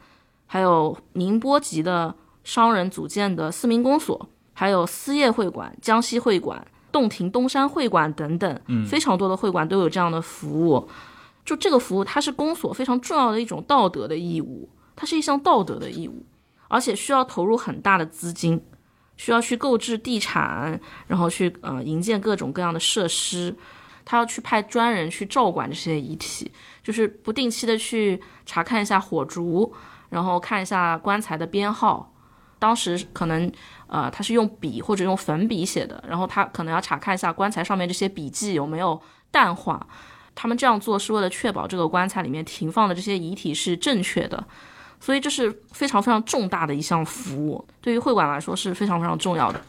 [0.46, 10.88] 还有宁波籍的商人组建的四民公所，还有思业会馆、江西会馆、洞庭东山会馆等等，非常多的会馆都有这样的服务。
[11.45, 16.24] 就这个服务，它是公所非常重要的一种道德的义务，它是一项道德的义务，
[16.68, 18.62] 而且需要投入很大的资金，
[19.16, 23.57] 需要去购置地产，然后去呃营建各种各样的设施，
[24.05, 29.74] 他要去派专人去照管这些遗体，就是不定期的去查看一下火烛，
[30.11, 32.09] 然后看一下棺材的编号。
[32.61, 33.51] 当时可能
[33.93, 38.99] 呃他是用笔或者用粉笔写的，然后他可能要查看一下棺材上面这些笔记有没有
[39.30, 39.86] 淡化。
[40.34, 44.43] 他们这样做是为了确保这个棺材里面停放的这些遗体是正确的，
[44.99, 49.61] 所以这是非常非常重大的一项服务，对于会馆来说是非常非常重要的。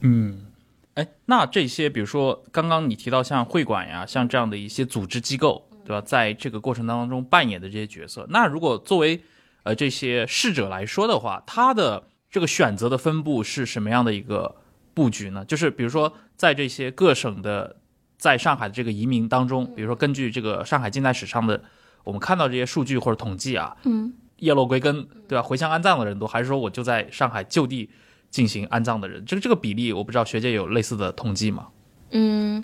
[0.00, 0.46] 嗯
[0.94, 6.00] 哎，那这些比如说刚刚你提到像会馆呀，像这样的一些组织机构，对吧？
[6.00, 9.20] 在这个过程当中扮演的这些角色，那如果作为
[9.64, 14.56] 呃这些逝者来说的话，他的这个选择的分布是什么样的一个
[14.94, 15.44] 布局呢？
[15.44, 17.76] 就是比如说在这些各省的
[18.16, 21.62] 在上海的这个移民当中，比如说根据这个上海近代史上的
[22.04, 25.42] 我们看到这些数据或者统计啊，嗯，叶落归根，对吧？
[25.42, 27.88] 回乡安葬的人多，还是说我就在上海就地
[28.30, 29.24] 进行安葬的人？
[29.24, 31.68] 这个这个比例，我不知道学界有类似的统计吗？
[32.10, 32.62] 嗯，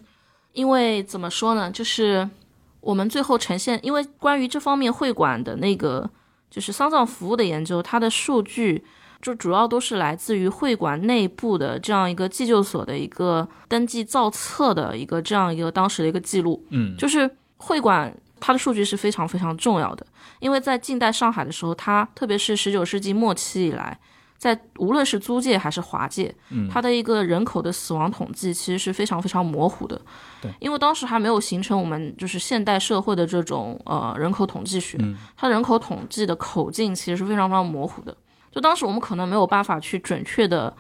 [0.53, 2.29] 因为怎么说呢，就是
[2.81, 6.11] 我们最后呈现，因为关于这方面会馆的那个
[6.51, 8.85] 就是丧葬服务的研究，它的数据
[9.25, 16.63] 就主要都是来自于会馆内部的这样一个祭旧所的一个登记造册的一个这样一个当时的一个记录。
[16.69, 20.07] 嗯就是会馆它的数据是非常非常重要的，
[20.41, 23.99] 因为在近代上海的时候，它特别是十九世纪末期以来，
[24.37, 29.99] 在无论是租界还是华界，嗯它的一个人口的死亡统计其实是非常非常模糊的。
[30.43, 38.15] 对，因为当时还没有形成我们就是现代社会的这种呃人口统计学，嗯它人口统计的口径其实是非常非常模糊的。
[38.55, 40.73] 就当时我们可能没有办法去准确的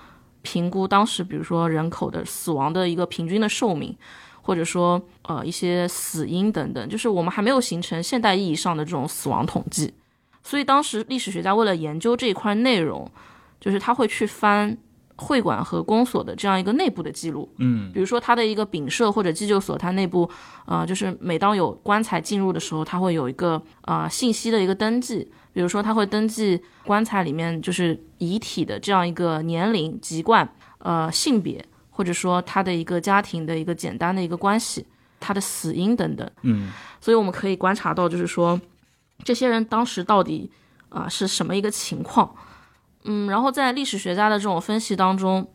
[0.42, 3.96] 评估当时比如说人口的死亡的一个平均的寿命，
[4.40, 9.92] 或者说呃一些死因等等，就是我们还没有形成现代意义上的这种死亡统计。
[10.44, 13.10] 所以当时历史学家为了研究这一块内容，
[13.60, 14.76] 就是他会去翻
[15.16, 20.28] 会馆和公所的这样一个内部的记录，嗯比如说它的一个丙舍或者祭旧所，它内部
[20.66, 30.46] 呃就是每当有棺材进入的时候，它会有一个呃信息的一个登记，比如说他会登记棺材里面就是遗体的这样一个年龄、籍贯、
[30.80, 34.84] 呃性别，或者说他的一个家庭的一个简单的一个关系，
[35.18, 36.30] 他的死因等等。
[36.42, 38.60] 嗯所以我们可以观察到，就是说
[39.22, 40.50] 这些人当时到底
[40.88, 42.34] 啊、是什么一个情况。
[43.04, 45.46] 嗯，然后在历史学家的这种分析当中，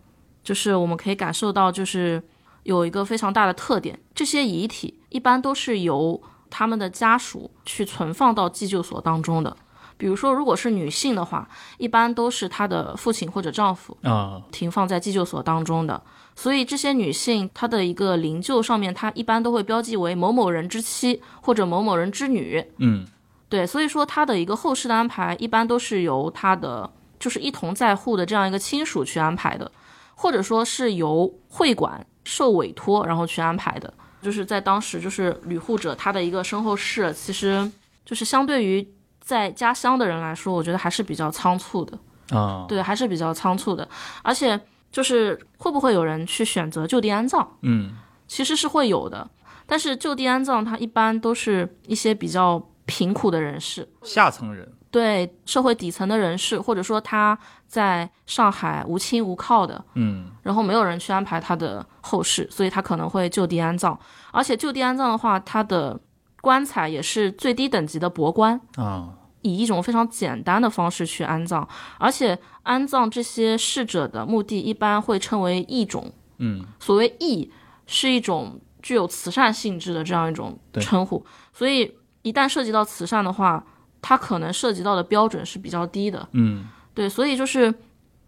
[0.44, 2.22] 就是我们可以感受到，就是
[2.64, 9.56] 有一个非常大的特点，这些遗体一般都是由他们的家属去存放到祭旧所当中的。
[10.00, 11.46] 比如说，如果是女性的话，
[11.78, 16.02] 一般都是她的父亲或者丈夫啊停放在急救所当中的。
[16.38, 22.66] 所以这些女性，她的一个灵柩上面，她一般都会标记为某某人之妻或者某某人之女。
[22.78, 23.06] 嗯
[23.50, 26.90] 对，所以说她的一个后事的安排，一般都是由她的
[27.20, 29.70] 就是一同在沪的这样一个亲属去安排的，
[30.16, 33.94] 或者说是由会馆受委托然后去安排的。
[34.22, 37.70] 就是在当时，就是旅护者他的一个身后事，其实
[38.06, 38.88] 就是相对于
[39.30, 41.96] 在家乡的人来说，我觉得还是比较仓促的。
[42.36, 43.88] 啊对，还是比较仓促的。
[44.24, 44.60] 而且
[44.92, 47.96] 就是会不会有人去选择就地安葬，嗯
[48.28, 49.30] 其实是会有的。
[49.68, 63.96] 但是就地安葬，它一般都是一些比较贫苦的人士，下层人对社会底层的人士，或者说他在上海无亲无靠的，嗯然后没有人去安排他的后事，所以他可能会就地安葬。
[64.32, 66.00] 而且就地安葬的话，他的
[66.42, 71.66] 棺材也是最低等级的博棺，啊以一种非常简单的方式去安葬，
[71.98, 76.12] 而且安葬这些逝者的墓地一般会称为义冢。
[76.40, 77.50] 嗯所谓义，
[77.88, 81.26] 是一种具有慈善性质的这样一种称呼。
[81.54, 81.90] 所以
[82.22, 83.66] 一旦涉及到慈善的话，
[84.02, 86.28] 它可能涉及到的标准是比较低的。
[86.34, 87.74] 嗯对，所以就是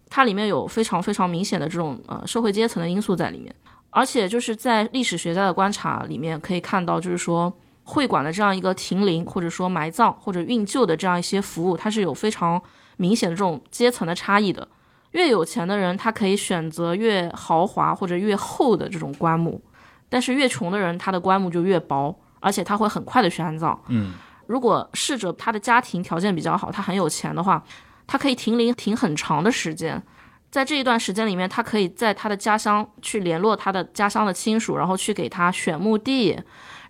[0.10, 3.54] 它里面有非常非常明显的这种呃社会阶层的因素在里面，
[3.90, 7.52] 而且就是在历史学家的观察里面可以看到，就是说
[7.84, 12.62] 会馆的这样一个停灵或者说埋葬或者运柩的这样一些服务，它是有非常
[12.98, 14.68] 明显的这种阶层的差异的。
[15.12, 19.62] 越有钱的人，他可以选择越豪华或者越厚的这种棺木，
[20.08, 23.78] 但是越穷的人，他的棺木就越薄，而且他会很快的去安葬。
[23.88, 24.14] 嗯
[24.48, 27.64] 如果逝者他的家庭条件比较好，他很有钱的话，
[28.06, 30.02] 他可以停灵停很长的时间。
[30.50, 36.38] 在这一段时间里面，他可以在他的家乡去联络他的家乡的亲属，然后去给他选墓地，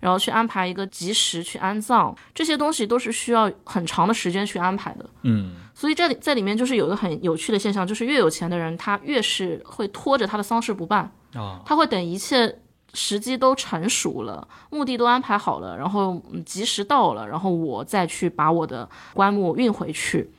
[0.02, 2.12] 然后去安排一个及时去安葬。
[2.34, 5.08] 这些东西都是需要很长的时间去安排的。
[5.22, 11.10] 嗯所以这里在里面就是有一个很有趣的现象，就是越有钱的人，他越是会拖着他的丧事不办。
[11.34, 12.58] 啊他会等一切
[12.92, 20.30] 时机都成熟了，目的都安排好了，然后嗯及时到了，然后我再去把我的棺木运回去。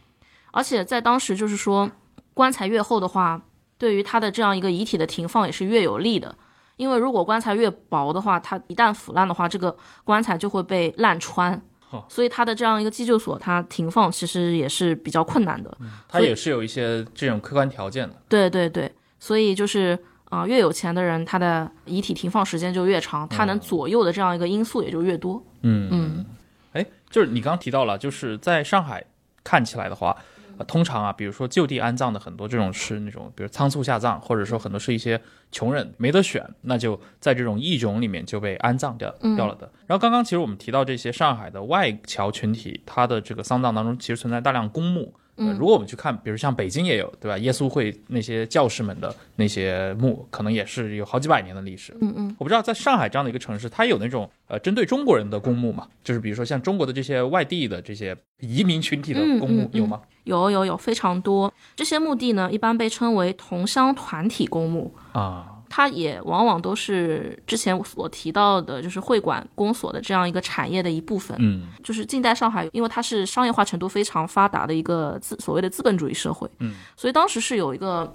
[0.51, 1.89] 而且在当时，就是说
[2.35, 3.41] 棺材越厚的话，
[3.79, 6.35] 对于他的这样一个遗体的停放也是越有利的。
[6.75, 11.53] 因为如果棺材越薄的话，它一旦腐烂的话，这个棺材就会被烂穿
[11.89, 12.03] 哦。
[12.09, 15.77] 所以它的这样一个急救所，它停放其实也是比较困难的。
[16.07, 18.15] 它也是有一些这种客观条件的。
[18.27, 25.43] 对对对，所以就是啊、呃越有钱的人，他的遗体停放时间就越长，他能左右的这样一个因素也就越多。
[25.61, 26.25] 嗯嗯
[26.73, 29.05] 哎，就是你刚刚提到了，就是在上海
[29.43, 30.17] 看起来的话，
[30.57, 35.19] 呃、通常啊，比如说就地安葬的很多这种是那种，比如仓促下葬，或者说很多是一些
[35.51, 39.69] 穷人没得选，那就在这种义种里面就被安葬掉嗯掉了的。
[39.87, 45.13] 然然后刚刚其实我们提到这些上海的外侨群体，他的这个丧葬当中其实存在大量公墓。
[45.35, 47.37] 呃嗯如果我们去看，比如像北京也有，对吧？
[47.39, 51.95] 耶稣会那些教士们的那些墓，可能也是有好几百年的历史。
[52.01, 55.87] 嗯嗯，我不知道在上海这样的一个城市，它有那种呃针对中国人的公墓嘛？
[56.03, 60.01] 就是比如说像中国的这些外地的这些移民群体的公墓、嗯嗯嗯有吗？
[60.25, 61.51] 有有有非常多。
[61.75, 64.93] 这些墓地呢，一般被称为同乡团体公墓。
[65.13, 71.35] 啊，它也往往都是之前所提到的，就是会馆公所的这样一个产业的一部分。
[71.39, 78.13] 嗯就是近代上海，因为它是商业化程度非常发达的一个资所谓的资本主义社会，嗯，所以当时是有一个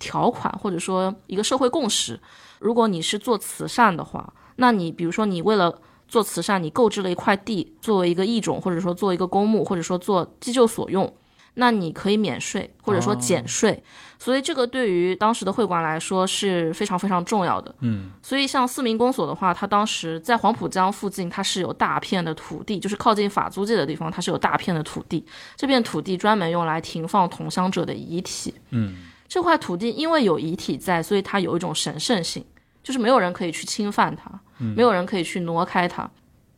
[0.00, 2.18] 条款或者说一个社会共识，
[2.58, 5.72] 如果你是做慈善的话，那你比如说你为了
[6.08, 11.14] 做慈善，你购置了一块地作为一个义种，或者说做一个公墓，或者说做祭救所用，
[11.58, 13.82] 那你可以免税或者说减税，
[14.16, 17.74] 所以这个对于当时的会馆来说是非常非常重要的。
[17.80, 25.26] 嗯所以像四民公所的话，它当时在黄浦江附近，它是有大片的土地，就是靠近法租界的地方，它是有大片的土地。
[25.56, 28.54] 这片土地专门用来停放同乡者的遗体。
[28.70, 32.44] 嗯这块土地因为有遗体在，所以它有一种神圣性，
[32.82, 36.08] 就是没有人可以去侵犯它，没有人可以去挪开它。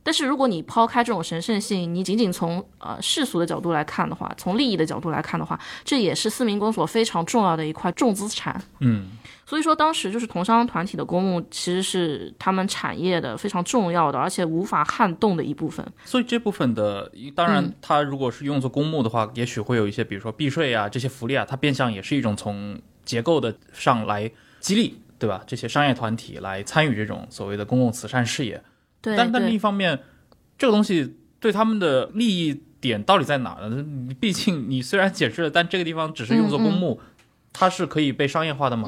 [0.02, 8.60] 但是如果你抛开这种神圣性，你仅仅从呃世俗的角度来看的话，从利益的角度来看的话，这也是四民公所非常重要的一块重资产。
[8.80, 9.10] 嗯
[9.46, 15.84] 所以说，当时就是同商团体的公墓，其实是他们产业的非常重要的，而且无法撼动的一部分。
[16.04, 24.30] 所以这部分的，当然嗯，它如果是用作公墓的话，也许会有一些，比如说避税啊这些福利啊，它变相也是一种从结构的上来
[24.60, 25.42] 激励，对吧？
[25.48, 28.62] 这些商业团体来参与这种所谓的公共慈善事业。
[29.02, 29.98] 对但但另一，方面，
[30.58, 33.82] 这个东西对他们的利益点到底在哪儿呢？
[33.82, 37.00] 你毕竟你虽然解释了，但这个地方只是用作公墓，
[37.52, 38.86] 它是可以被商业化的吗？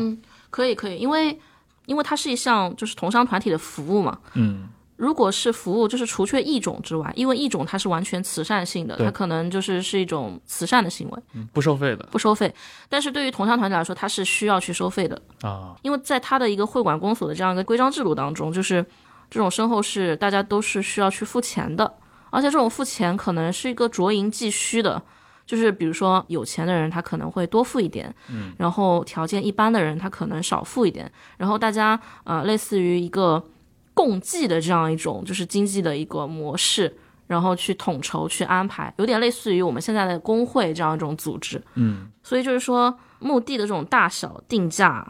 [0.50, 1.38] 可以可以，因为
[1.86, 4.18] 因为它是一项就是同商团体的服务嘛。
[4.34, 12.54] 嗯如果是服务，就是除却一种之外，因为一种它是完全慈善性的，它可能就是是一种慈善的行为，嗯，不收费的不收费。
[12.88, 15.74] 但是对于同乡团体来说，它是需要去收费的，啊。
[15.82, 18.84] 因为在它的一个会馆公所的这样一个规章制度当中，就是
[19.32, 21.90] 这种身后事大家都是需要去付钱的，
[22.28, 25.02] 而且这种付钱可能是一个着银计虚的，
[25.46, 33.42] 就是比如说有钱的人他可能会多付一点，嗯，然后条件一般的人他可能少付一点，然后大家呃类似于一个
[33.94, 36.94] 共济的这样一种就是经济的一个模式。
[37.28, 41.62] 然后去统筹、去安排，有点类似于我们现在的工会这样一种组织。
[41.76, 45.06] 嗯所以就是说，墓地的这种大小定价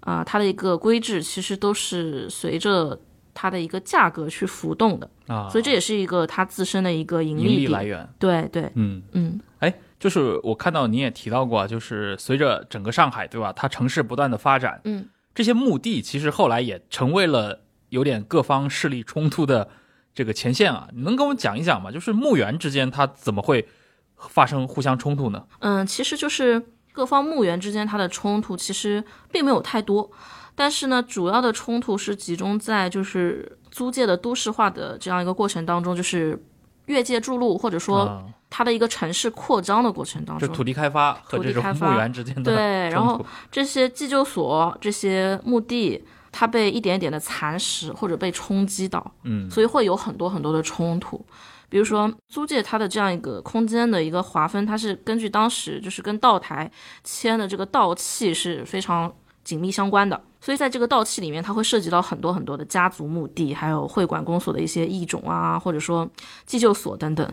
[0.00, 2.98] 啊、它的一个规制其实都是随着
[3.36, 8.08] 它的一个价格去浮动的，啊，所以这也是一个它自身的一个盈盈利来源。
[8.18, 13.52] 对对，嗯，嗯，哎，就是我看到你也提到过啊，就是随着整个上海，对吧？
[13.52, 17.60] 它城市不断的发展，嗯，这些墓地其实后来也成为了
[17.90, 19.68] 有点各方势力冲突的
[20.14, 20.88] 这个前线啊。
[20.94, 21.92] 你能跟我们讲一讲吗？
[21.92, 23.68] 就是墓园之间它怎么会
[24.16, 25.44] 发生互相冲突呢？
[25.58, 26.62] 嗯，其实就是
[26.92, 30.10] 各方墓园之间它的冲突其实并没有太多，
[30.56, 36.42] 但是呢，主要的冲突是集中在就是租界的都市化的这样一个过程当中，就是
[36.86, 46.02] 越界筑路或者说啊它的一个城市扩张的过程当中，就土地开发和这种土地开发墓园之间的对然后这些祭救所、这些墓地，
[46.32, 51.22] 它被一点点的蚕食或者被冲击到，嗯所以会有很多很多的冲突。
[51.68, 56.70] 比如说租界它的这样一个空间的一个划分，它是根据当时就是跟道台
[57.02, 59.12] 签的这个道契是非常
[59.46, 66.08] 紧密相关的，所以在这个道器里面，它会涉及到很多很多的家族墓地，还有会馆公所的一些异种啊，或者说
[66.44, 67.32] 祭救所等等。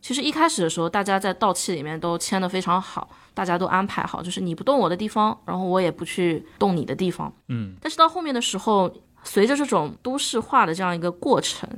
[0.00, 7.32] 其实一开始的时候，大家在道器里面都签的非常好，大家都安排好，就是你不动我的地方，然后我也不去动你的地方。
[7.46, 8.92] 嗯，但是到后面的时候，
[9.22, 11.70] 随着这种都市化的这样一个过程，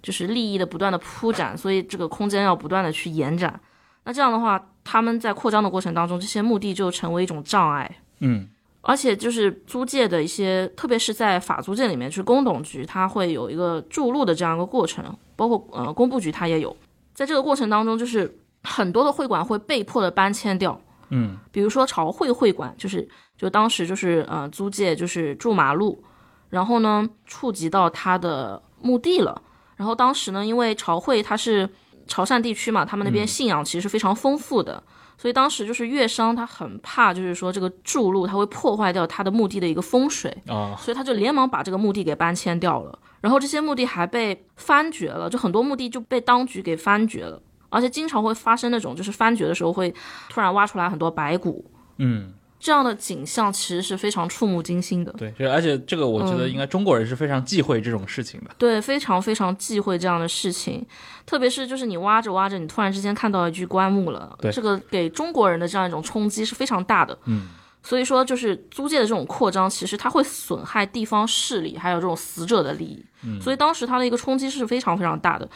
[0.00, 3.60] 就是利益的不断的铺展，所以这个空间要不断的去延展。
[4.04, 7.98] 那这样的话，他们在扩张的过程当中，这些墓地就成为一种障碍。
[8.20, 8.48] 嗯
[8.82, 15.04] 而且就是租界的一些，特别是在法租界里面，就是工董局它会有一个筑路的这样一个过程，
[15.36, 16.76] 包括呃工部局它也有。
[17.14, 20.80] 在这个过程当中，就是很多的会馆会被迫的搬迁掉，
[21.10, 26.02] 嗯比如说朝会会馆，就是就当时就是呃租界就是筑马路，
[26.48, 29.40] 然后呢触及到它的墓地了。
[29.76, 31.68] 然后当时呢，因为朝会它是
[32.06, 34.82] 潮汕地区嘛，他们那边信仰其实是非常丰富的，
[35.22, 40.74] 所以当时就是乐商他很怕，就是说这个筑路它会破坏掉他的墓地的一个风水，啊。
[40.76, 42.98] 所以他就连忙把这个墓地给搬迁掉了。
[43.20, 49.94] 然后这些墓地还被翻掘了，就很多墓地就被当局给翻掘了，而且经常会发生那种就是翻掘的时候会
[50.28, 51.64] 突然挖出来很多白骨，
[51.98, 55.12] 嗯这样的景象其实是非常触目惊心的。
[55.18, 58.50] 对，这而且这个我觉得嗯应该中国人是非常忌讳这种事情的。
[58.56, 60.86] 对，非常非常忌讳这样的事情，
[61.26, 67.18] 特别是就是你挖着挖着，你突然之间看到一具棺木了，对这个给中国人的这样一种冲击是非常大的。
[67.24, 67.48] 嗯，
[67.82, 73.04] 所以说就是租界的这种扩张，其实它会损害地方势力，还有这种死者的利益。
[73.24, 75.48] 嗯，所以当时它的一个冲击是非常非常大的。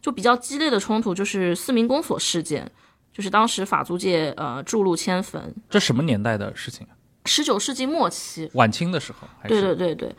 [0.00, 2.70] 就比较激烈的冲突就是四民公所事件，
[3.18, 6.94] 就是当时法租界呃筑路迁坟，这什么年代的事情啊？
[7.24, 9.60] 十九世纪末期，晚清的时候还是？
[9.60, 10.16] 对对对对，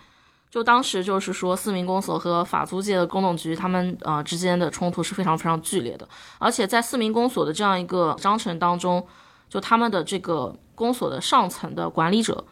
[0.51, 6.05] 就当时就是说，四民公所和法租界的工农局他们呃之间的冲突是非常非常剧烈的，
[6.39, 9.07] 而且在四民公所的这样一个章程当中，
[9.47, 12.43] 就他们的这个公所的上层的管理者。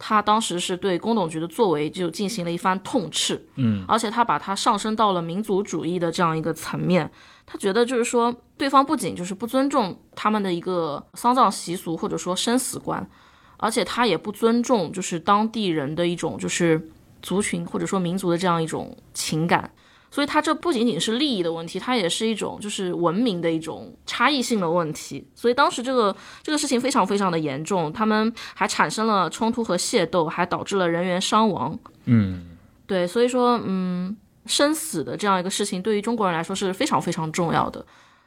[0.00, 7.10] 他当时是对工董局的作为就进行了一番痛斥，嗯，而且他把它上升到了民族主义的这样一个层面，
[7.50, 13.08] 他觉得就是说对方不仅就是不尊重他们的一个丧葬习俗或者说生死观，
[13.56, 16.90] 而且他也不尊重就是当地人的一种就是
[17.22, 19.70] 族群或者说民族的这样一种情感，
[20.10, 25.26] 所以他这不仅仅是利益的问题，它也是一种就是文明的一种差异性的问题。
[25.34, 31.78] 所以当时这个这个事情非常非常的严重，他们还产生了冲突和械斗，还导致了人员伤亡。
[32.04, 32.56] 嗯，
[32.86, 34.16] 对，所以说嗯，
[34.48, 37.84] 生死的这样一个事情对于中国人来说是非常非常重要的。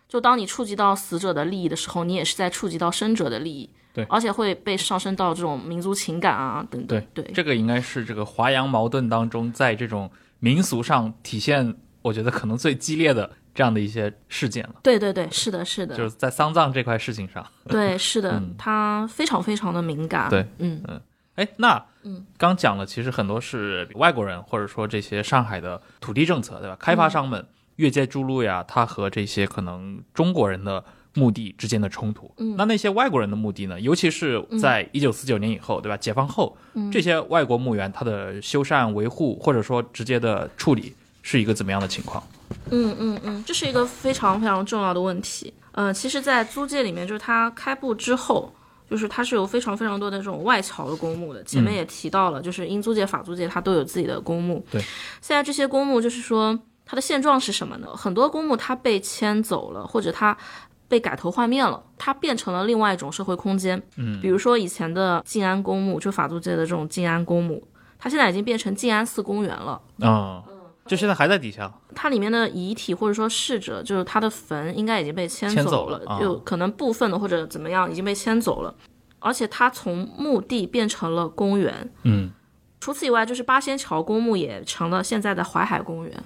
[0.07, 3.69] 就当你触及到死者的利益的时候，你也是在触及到生者的利益。
[3.93, 7.05] 对而且会被上升到这种民族情感啊等等。
[7.13, 17.45] 对这个应该是这个华阳矛盾当中，在这种民俗上体现，我觉得可能最激烈的这样的一些事件了，对对对，是的，是的，就是在丧葬这块事情上。
[17.67, 20.29] 对，是的， 嗯它非常非常的敏感。
[20.29, 21.01] 对，嗯嗯
[21.35, 26.75] 哎，那嗯刚讲了，其实很多是外国人，或者说这些上海的土地政策，对吧？
[26.79, 27.45] 开发商们
[27.77, 30.83] 越界筑路呀，他和这些可能中国人的
[31.13, 32.31] 目的之间的冲突。
[32.37, 33.79] 嗯那那些外国人的目的呢？
[33.79, 35.95] 尤其是在一九四九年以后，对吧？
[35.95, 42.21] 解放后，嗯这些外国墓园它的修缮维护，或者说直接的处理，是一个怎么样的情况？
[42.69, 45.53] 嗯嗯嗯，这是一个非常非常重要的问题。
[45.71, 48.53] 呃，其实，在租界里面，就是它开埠之后，
[48.91, 51.41] 就是它是有非常非常多的这种外侨的公墓的。
[51.45, 54.63] 前面也提到了，就是英租界、法租界，它都有自己的公墓。
[54.69, 54.81] 对，
[55.21, 57.87] 现在这些公墓就是说，它的现状是什么呢？
[57.95, 60.37] 很多公墓它被迁走了，或者它
[60.89, 63.81] 被改头换面了，它变成了另外一种社会空间。
[63.95, 67.65] 嗯，比如说以前的静安公墓，就法租界的这种静安公墓，
[67.97, 69.81] 它现在已经变成静安寺公园了。
[70.01, 70.43] 啊、
[70.91, 71.71] 就现在还在底下。
[71.95, 78.75] 它里面的遗体或者说逝者，就是他的坟应该已经被迁迁走了，走了啊就可能部分的或者怎么样已经被迁走了，
[79.19, 81.89] 而且它从墓地变成了公园。
[82.03, 82.29] 嗯，
[82.81, 86.23] 除此以外，就是八仙桥公墓也成了现在的淮海公园。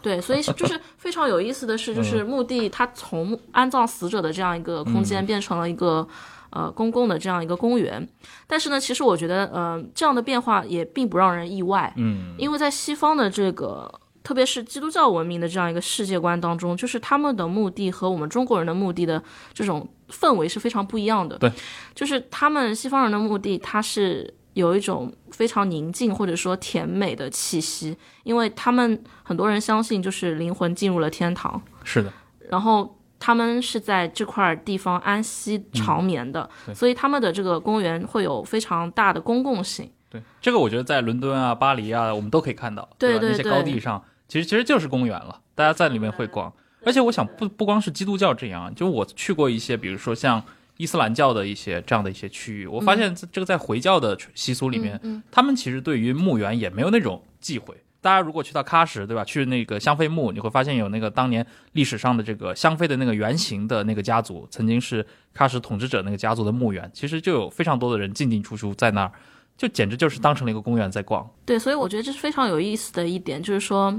[0.00, 6.08] 对，所以就是非常有意思的是，就是墓地它从安葬死者的这样一个空间变成了一个。
[6.50, 8.08] 呃，公共的这样一个公园，
[8.46, 13.92] 但是呢，其实我觉得，呃，这样的变化也并不让人意外，嗯，因为在西方的这个，
[14.26, 19.22] 特别是基督教文明的这样一个世界观当中，就是他们的目的和我们中国人的目的的
[19.54, 21.38] 这种氛围是非常不一样的。
[21.38, 21.48] 对，
[21.94, 32.12] 就是他们西方人的目的，它是有一种非常宁静或者说甜美的气息，因为他们很多人相信，就是灵魂进入了天堂，是的，
[32.50, 39.88] 然后他们是在这块地方安息长眠的，对所以他们的这个公园会有非常大的公共性。
[40.10, 42.88] 对，这个我觉得在伦敦啊、巴黎啊，我们都可以看到，吧？
[42.98, 46.52] 那些对对对高地上，其实其实就是公园了，大家在里面会逛。
[46.84, 50.42] 而且我想不不光是基督教这样，就我去过一些，比如说像
[50.76, 57.74] 伊斯兰教的一些这样的一些区域，我发现这个在回教的习俗里面，嗯他们其实对于墓园也没有那种忌讳。
[58.02, 59.24] 大家如果去到喀什，对吧？
[59.24, 65.04] 去那个香妃墓，你会发现有那个当年历史上的这个香妃的那个原型的那个家族，曾经是
[65.36, 69.12] 喀什统治者那个家族的墓园，其实就有非常多的人进进出出在那儿，
[69.56, 71.28] 就简直就是当成了一个公园在逛。
[71.44, 73.92] 对，所以我觉得这是非常有意思的一点，就是说，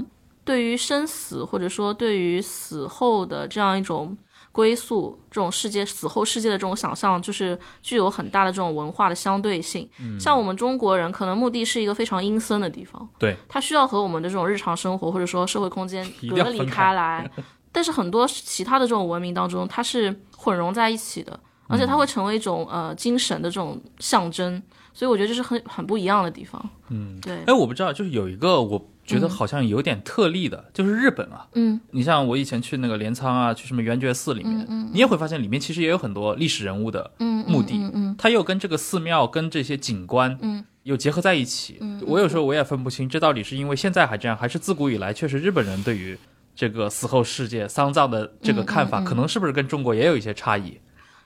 [0.48, 4.16] 对于生死或者说对于死后的这样一种
[4.50, 9.86] 归宿，这种世界死后世界的这种想象，就是具有很大的这种文化的相对性。
[10.18, 17.30] 像我们中国人，可能墓地是一个非常阴森的地方，对，它需要和我们的这种日常生活或者说社会空间隔离开开来。
[17.70, 24.62] 但是很多其他的这种文明当中，它是混融在一起的，而且它会成为一种呃精神的这种象征。
[24.94, 26.60] 所以我觉得这是很很不一样的地方。
[26.88, 31.48] 嗯，对，哎，我不知道，就是有一个我觉得好像有点特例的，就是日本啊。
[31.54, 41.80] 嗯，你像我以前去那个镰仓啊，去什么圆觉寺里面，你也会发现里面其实也有很多历史人物的嗯墓地，嗯嗯它又跟这个寺庙跟这些景观，嗯，又结合在一起。
[42.06, 46.16] 我有时候我也分不清，这到底是因为现在还这样，还是自古以来确实日本人对于
[46.54, 50.78] 这个死后世界丧葬的这个看法，可能是不是跟中国也有一些差异？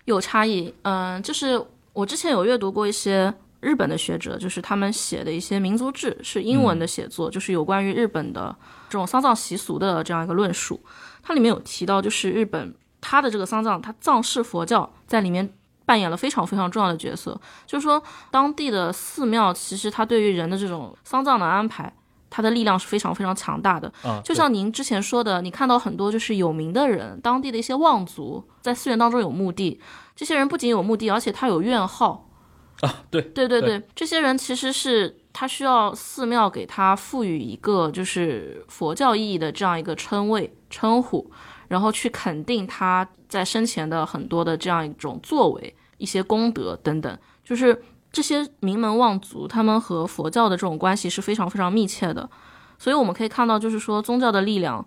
[0.04, 0.72] 有差异。
[0.82, 1.60] 嗯、就是
[1.92, 3.32] 我之前有阅读过一些
[3.62, 8.55] 日本的学者，就是他们写的一些民族志，是英文的写作，就是有关于日本的
[8.89, 10.78] 这种丧葬习俗的这样一个论述。
[11.22, 15.48] 它里面有提到，就是日本它的这个丧葬，它藏式佛教在里面
[15.86, 17.40] 扮演了非常非常重要的角色。
[17.64, 18.02] 就是说，
[18.32, 21.94] 当地的寺庙其实它对于人的这种丧葬的安排，
[22.28, 23.86] 它的力量是非常非常强大的。
[24.02, 29.80] 啊，就像您之前说的，你看到很多就是有名的人，当地的一些望族在寺院当中有墓地，
[30.16, 32.28] 这些人不仅有墓地，而且他有院号。
[32.82, 41.30] 啊，对 对对对对，这些人其实是他需要寺庙给他赋予一个就是佛教意义的这样一个称谓称呼，
[41.68, 47.80] 然后去肯定他在生前的很多的这样一种作为、一些功德等等，就是
[48.10, 52.28] 这些名门望族他们和佛教的这种关系是非常非常密切的，
[52.78, 54.84] 所以我们可以看到，就是说宗教的力量，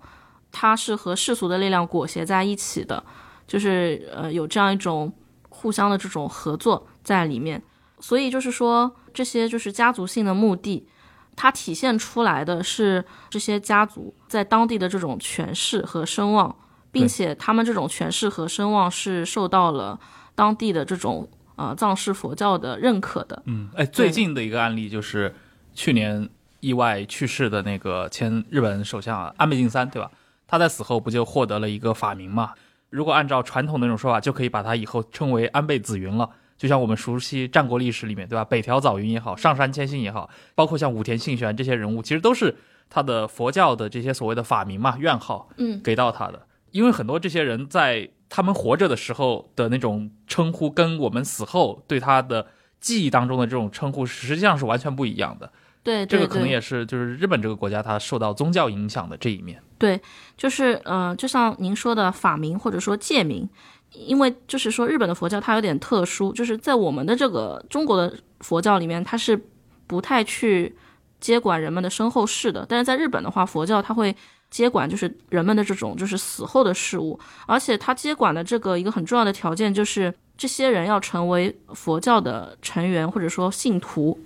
[0.52, 3.02] 它是和世俗的力量裹挟在一起的，
[3.48, 5.14] 就是呃有这样一种
[5.48, 7.64] 互相的这种合作在里面。
[8.06, 10.88] 所以就是说，这些就是家族性的墓地，
[11.36, 16.56] 它体现出来的是这些家族在当地的这种权势和声望，
[16.92, 20.00] 并且他们这种权势和声望是受到了
[20.36, 23.42] 当地的这种呃藏式佛教的认可的。
[23.48, 25.34] 嗯，哎，最近的一个案例就是
[25.74, 26.30] 去年
[26.60, 30.12] 意外去世的那个前日本首相啊安倍晋三，对吧？
[30.46, 32.54] 他在死后不就获得了一个法名嘛？
[32.92, 36.30] 如果按照传统那种说法，就可以把他以后称为安倍紫云了。
[36.58, 38.46] 就像我们熟悉战国历史里面，对吧？
[38.46, 42.56] 北条早云也好，上杉谦信也好，包括像武田信玄这些人物，其实都是
[42.90, 46.48] 他的佛教的这些所谓的法名嘛、院号，嗯，给到他的。
[46.72, 52.48] 因为很多这些人在他们活着的时候的那种称呼，跟我们死后对他的
[52.80, 55.52] 记忆当中的这种称呼，实际上是完全不一样的。
[55.84, 59.62] 对对这个可能也是就是日本这个国家它受到宗教影响的这一面。
[59.78, 60.02] 对，
[60.36, 63.48] 就是呃，就像您说的法名或者说戒名，
[63.98, 69.40] 因为就是说日本的佛教它有点特殊，就是在我们的这个中国的佛教里面，它是
[69.88, 70.76] 不太去
[71.20, 74.16] 接管人们的身后事的，但是在日本的话，佛教它会
[74.50, 84.20] 接管就是人们的这种就是死后的事物，而且它接管的这个一个很重要的条件就是这些人要成为佛教的成员或者说信徒。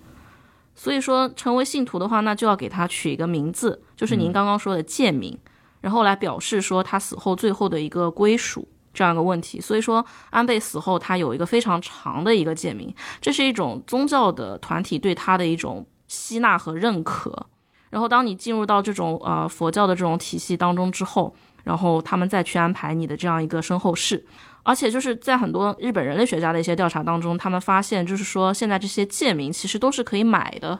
[0.75, 5.37] 所以说，成为信徒的话，那就要给他取一个名字，就是您刚刚说的戒名，
[5.81, 8.65] 然后来表示说他死后最后的一个归属
[8.99, 9.61] 这样一个问题。
[9.61, 17.47] 所以说，安倍死后他有一个非常长的一个戒名，这是一种宗教的团体对他的一种吸纳和认可。
[17.89, 24.25] 然后，当你进入到这种呃佛教的这种体系当中之后，然后他们再去安排你的这样一个身后事。
[24.63, 30.77] 而且就是在很多日本人类学家的一些调查当中，他们发现，就是说现在这些戒名其实都是可以买的，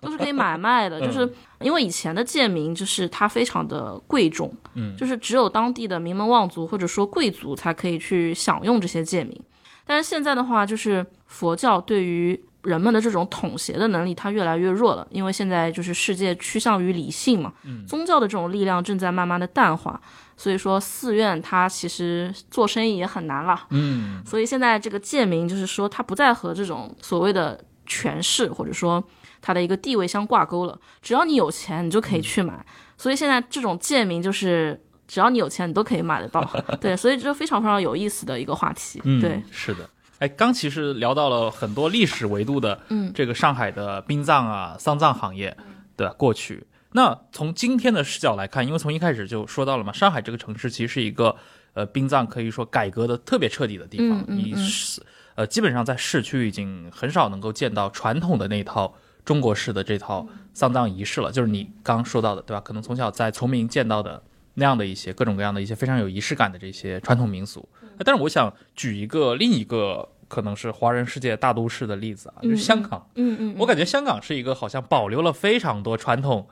[0.00, 1.00] 都是可以买卖的。
[1.00, 1.30] 就是
[1.60, 9.40] 因为以前的贱民就是它非常的贵重，嗯，就是只有当地的名门望族或者说贵族才可以去享用这些贱民。
[9.84, 17.52] 但是现在的话，就是佛教对于人们的这种统邪的能力，它越来越弱了，因为现在就是世界趋向于理性嘛，
[17.86, 20.00] 宗教的这种力量正在慢慢的淡化。
[20.36, 23.66] 所以说，寺院它其实做生意也很难了。
[23.70, 29.02] 嗯，所以现在这个贱民就是说，他不再和这种所谓的权势或者说
[29.40, 30.78] 它的一个地位相挂钩了。
[31.00, 32.64] 只要你有钱，你就可以去买。
[32.96, 36.42] 所以现在这种贱民就是，只要你有钱，你都可以买得到。
[36.80, 39.00] 对，所以这非常非常有意思的一个话题。
[39.04, 39.88] 嗯，对，是的。
[40.18, 45.56] 哎，刚其实聊到了很多历史维度的，嗯这个上海的殡葬啊、丧葬行业
[45.96, 46.66] 的过去。
[46.90, 51.36] 那从今天的视角来看，因为从一开始就说到了嘛，上海这个城市其实是一个
[51.74, 54.18] 呃殡葬可以说改革的特别彻底的地方。
[54.22, 55.02] 嗯嗯你嗯是
[55.36, 58.92] 呃基本上在市区已经很少能够见到传统的那套
[59.28, 62.60] 中国式的这套丧葬仪式了，就是你刚刚说到的，对吧？
[62.62, 64.22] 可能从小在崇明见到的
[64.54, 67.68] 那样的一些各种各样的一些非常有仪式感的这些传统民俗。
[67.98, 73.06] 呃但是我想举一个另一个可能是华人世界大都市的例子啊，就是香港。
[73.16, 76.48] 嗯嗯，我感觉香港是一个好像保留了非常多传统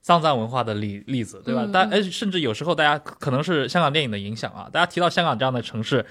[0.00, 1.64] 丧葬文化的例例子，对吧？
[1.64, 6.06] 嗯大哎，甚至有时候大家可能是香港电影的影响啊，大家提到香港这样的城市，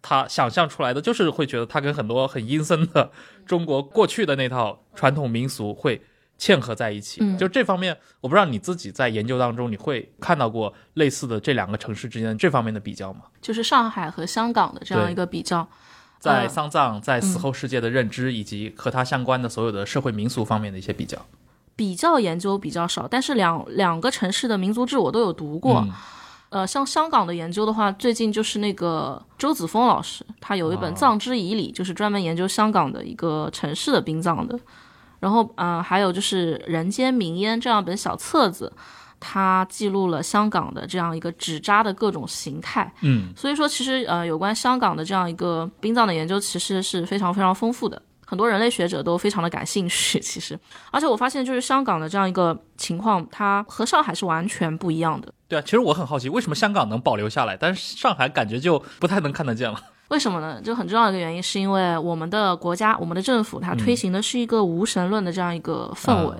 [0.00, 3.10] 他想象出来的就是会觉得他跟很多很阴森的
[3.44, 6.00] 中国过去的那套传统民俗会
[6.38, 7.20] 嵌合在一起。
[7.20, 13.22] 嗯就这方面，我不知道你自己在研究当中，你会看到过类似的这两个城市之间这方面的比较吗？
[13.42, 15.68] 就是上海和香港的这样一个比较。
[16.20, 21.16] 在呃丧葬、在死后世界的认知，以及和它相关的所有的社会民俗方面的一些比较。
[21.76, 25.80] 比较研究比较少，但是两两个城市的民族志我都有读过。
[25.80, 25.92] 嗯
[26.50, 34.58] 呃，像香港的研究的话，最近就是那个周子峰老师，他有一本哦《葬之以礼》，就是专门研究香港的一个城市的殡葬的。
[35.20, 38.72] 然后，呃，还有就是《人间名烟》这样本小册子，
[39.20, 42.90] 它记录了香港的这样一个纸扎的各种形态。
[43.02, 48.00] 嗯，所以说，其实呃，有关香港的这样一个殡葬的研究，其实是非常非常丰富的。
[48.24, 50.58] 很多人类学者都非常的感兴趣，其实，
[50.92, 55.32] 而且我发现就是香港的这样一个情况，它和上海是完全不一样的。
[55.48, 59.80] 对啊，其实我很好奇，为什么香港能保留下来，但是上海感觉就不太能看得见了。
[60.08, 60.60] 为什么呢？
[60.60, 66.36] 就很重要的一个原因，是因为我们的国家、我们的政府，它推行的是一个无神论的这样一个氛围，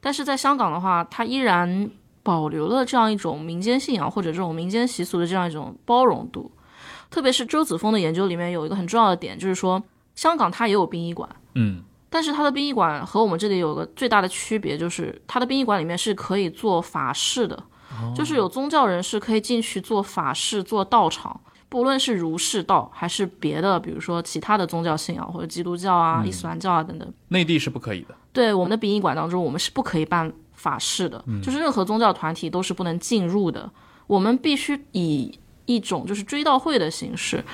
[0.00, 1.90] 但是在香港的话，它依然
[2.22, 6.50] 保留了这样一种民间信仰或者这种民间习俗的这样一种包容度。
[7.10, 9.82] 特别是周子峰的研究里面有一个很重要的点，就是说
[10.14, 17.62] 香港它也有殡仪馆，嗯，但是它的殡仪馆和我们这里有个最大的区别，就是它的殡仪馆里面是可以做法事的，
[18.16, 21.40] 就是有宗教人士可以进去做法事、做道场。
[21.70, 28.14] 不论是儒释道还是别的，比如说其他的宗教信仰或者基督教啊、伊斯兰教啊等等，内地是不可以的。
[28.32, 33.70] 对我们的殡仪馆当中，我们是不可以办法事的，就是任何宗教团体都是不能进入的。
[34.06, 37.44] 我们必须以一种就是追悼会的形式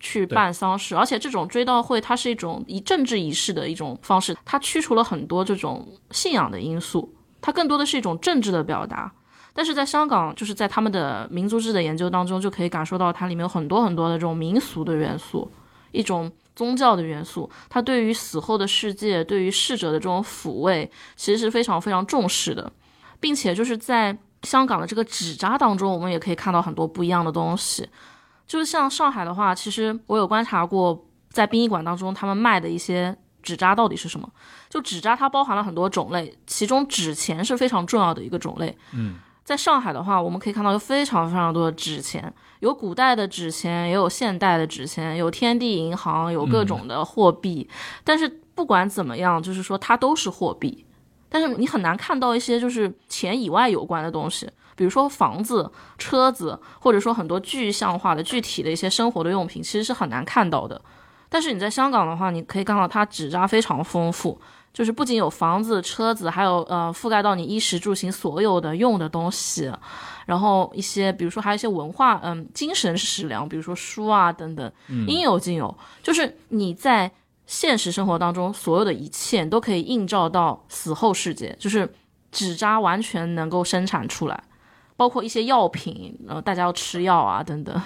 [0.00, 9.12] 去办丧事，而且这种追悼会它是一种以政治仪式的一种方式，它驱除了很多这种信仰的因素，它更多的是一种政治的表达。
[9.54, 15.50] 但是在香港，就是在他们的民族志的研究当中，就可以感受到它里面有很多很多的这种民俗的元素，
[15.90, 17.50] 一种宗教的元素。
[17.68, 22.72] 它对于死后的世界，对于逝者的这种抚慰，其实是非常非常重视的，
[23.20, 27.86] 并且就是在香港的这个纸扎当中，我们也可以看到很多不一样的东西。
[28.46, 34.26] 就是像上海的话，其实我有观察过，在殡仪馆当中他们卖的一些纸扎到底是什么？
[34.70, 38.74] 就纸扎它包含了很多种类，其中纸钱是非常重要的一个种类。
[38.92, 39.16] 嗯。
[39.44, 47.68] 在上海的话，我们可以看到有非常非常多的纸钱，有古代的纸钱，也有现代的纸钱，有天地银行，有各种的货币。
[48.04, 50.86] 但是不管怎么样，就是说它都是货币。
[51.28, 60.80] 但是你很难看到一些就是钱以外有关的东西，比如说房子、车子，或者说很多具象化的、具体的一些生活的用品，其实是很难看到的。
[61.28, 64.38] 但是你在香港的话，你可以看到它纸扎非常丰富。
[64.72, 69.70] 就是不仅有房子、车子，还有呃覆盖到你衣食住行所有的用的东西，
[70.24, 74.72] 然后一些比如说还有一些文化，嗯，精神食粮，比如说书啊等等，
[75.06, 75.76] 应有尽有。
[76.02, 77.10] 就是你在
[77.44, 81.92] 现实生活当中所有的一切都可以映照到死后世界，就是
[82.30, 84.42] 纸扎完全能够生产出来，
[84.96, 87.78] 包括一些药品，然后大家要吃药啊等等，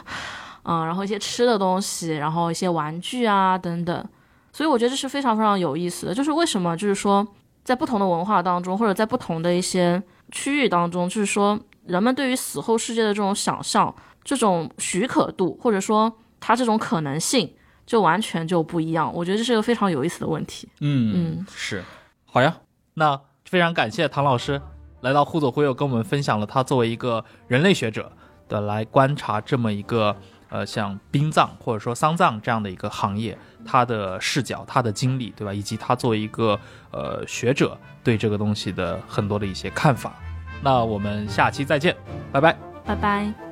[0.62, 4.08] 嗯，然后一些吃的东西，然后一些玩具啊等等。
[4.56, 7.26] 所以我觉得这是非常非常有意思的，就是为什么，就是说，
[7.62, 10.02] 在不同的文化当中，或者在不同的一些
[10.32, 16.10] 区域当中，就是说，人们对于死后世界的这种想象、这种许可度，或者说
[16.40, 17.52] 它这种可能性，
[17.84, 19.12] 就完全就不一样。
[19.12, 20.66] 我觉得这是个非常有意思的问题。
[20.80, 21.84] 嗯嗯，是，
[22.24, 22.56] 好呀，
[22.94, 24.58] 那非常感谢唐老师
[25.02, 28.10] 来到互左互右，跟我们分享了他作为一个人类学者
[28.48, 30.16] 的来观察这么一个。
[30.48, 35.52] 呃，像殡葬或者说丧葬这样的一个行业，他的视角、他的经历，对吧？
[35.52, 36.58] 以及他作为一个
[36.90, 40.14] 呃学者对这个东西的很多的一些看法。
[40.62, 41.94] 那我们下期再见，
[42.32, 43.45] 拜拜，拜拜。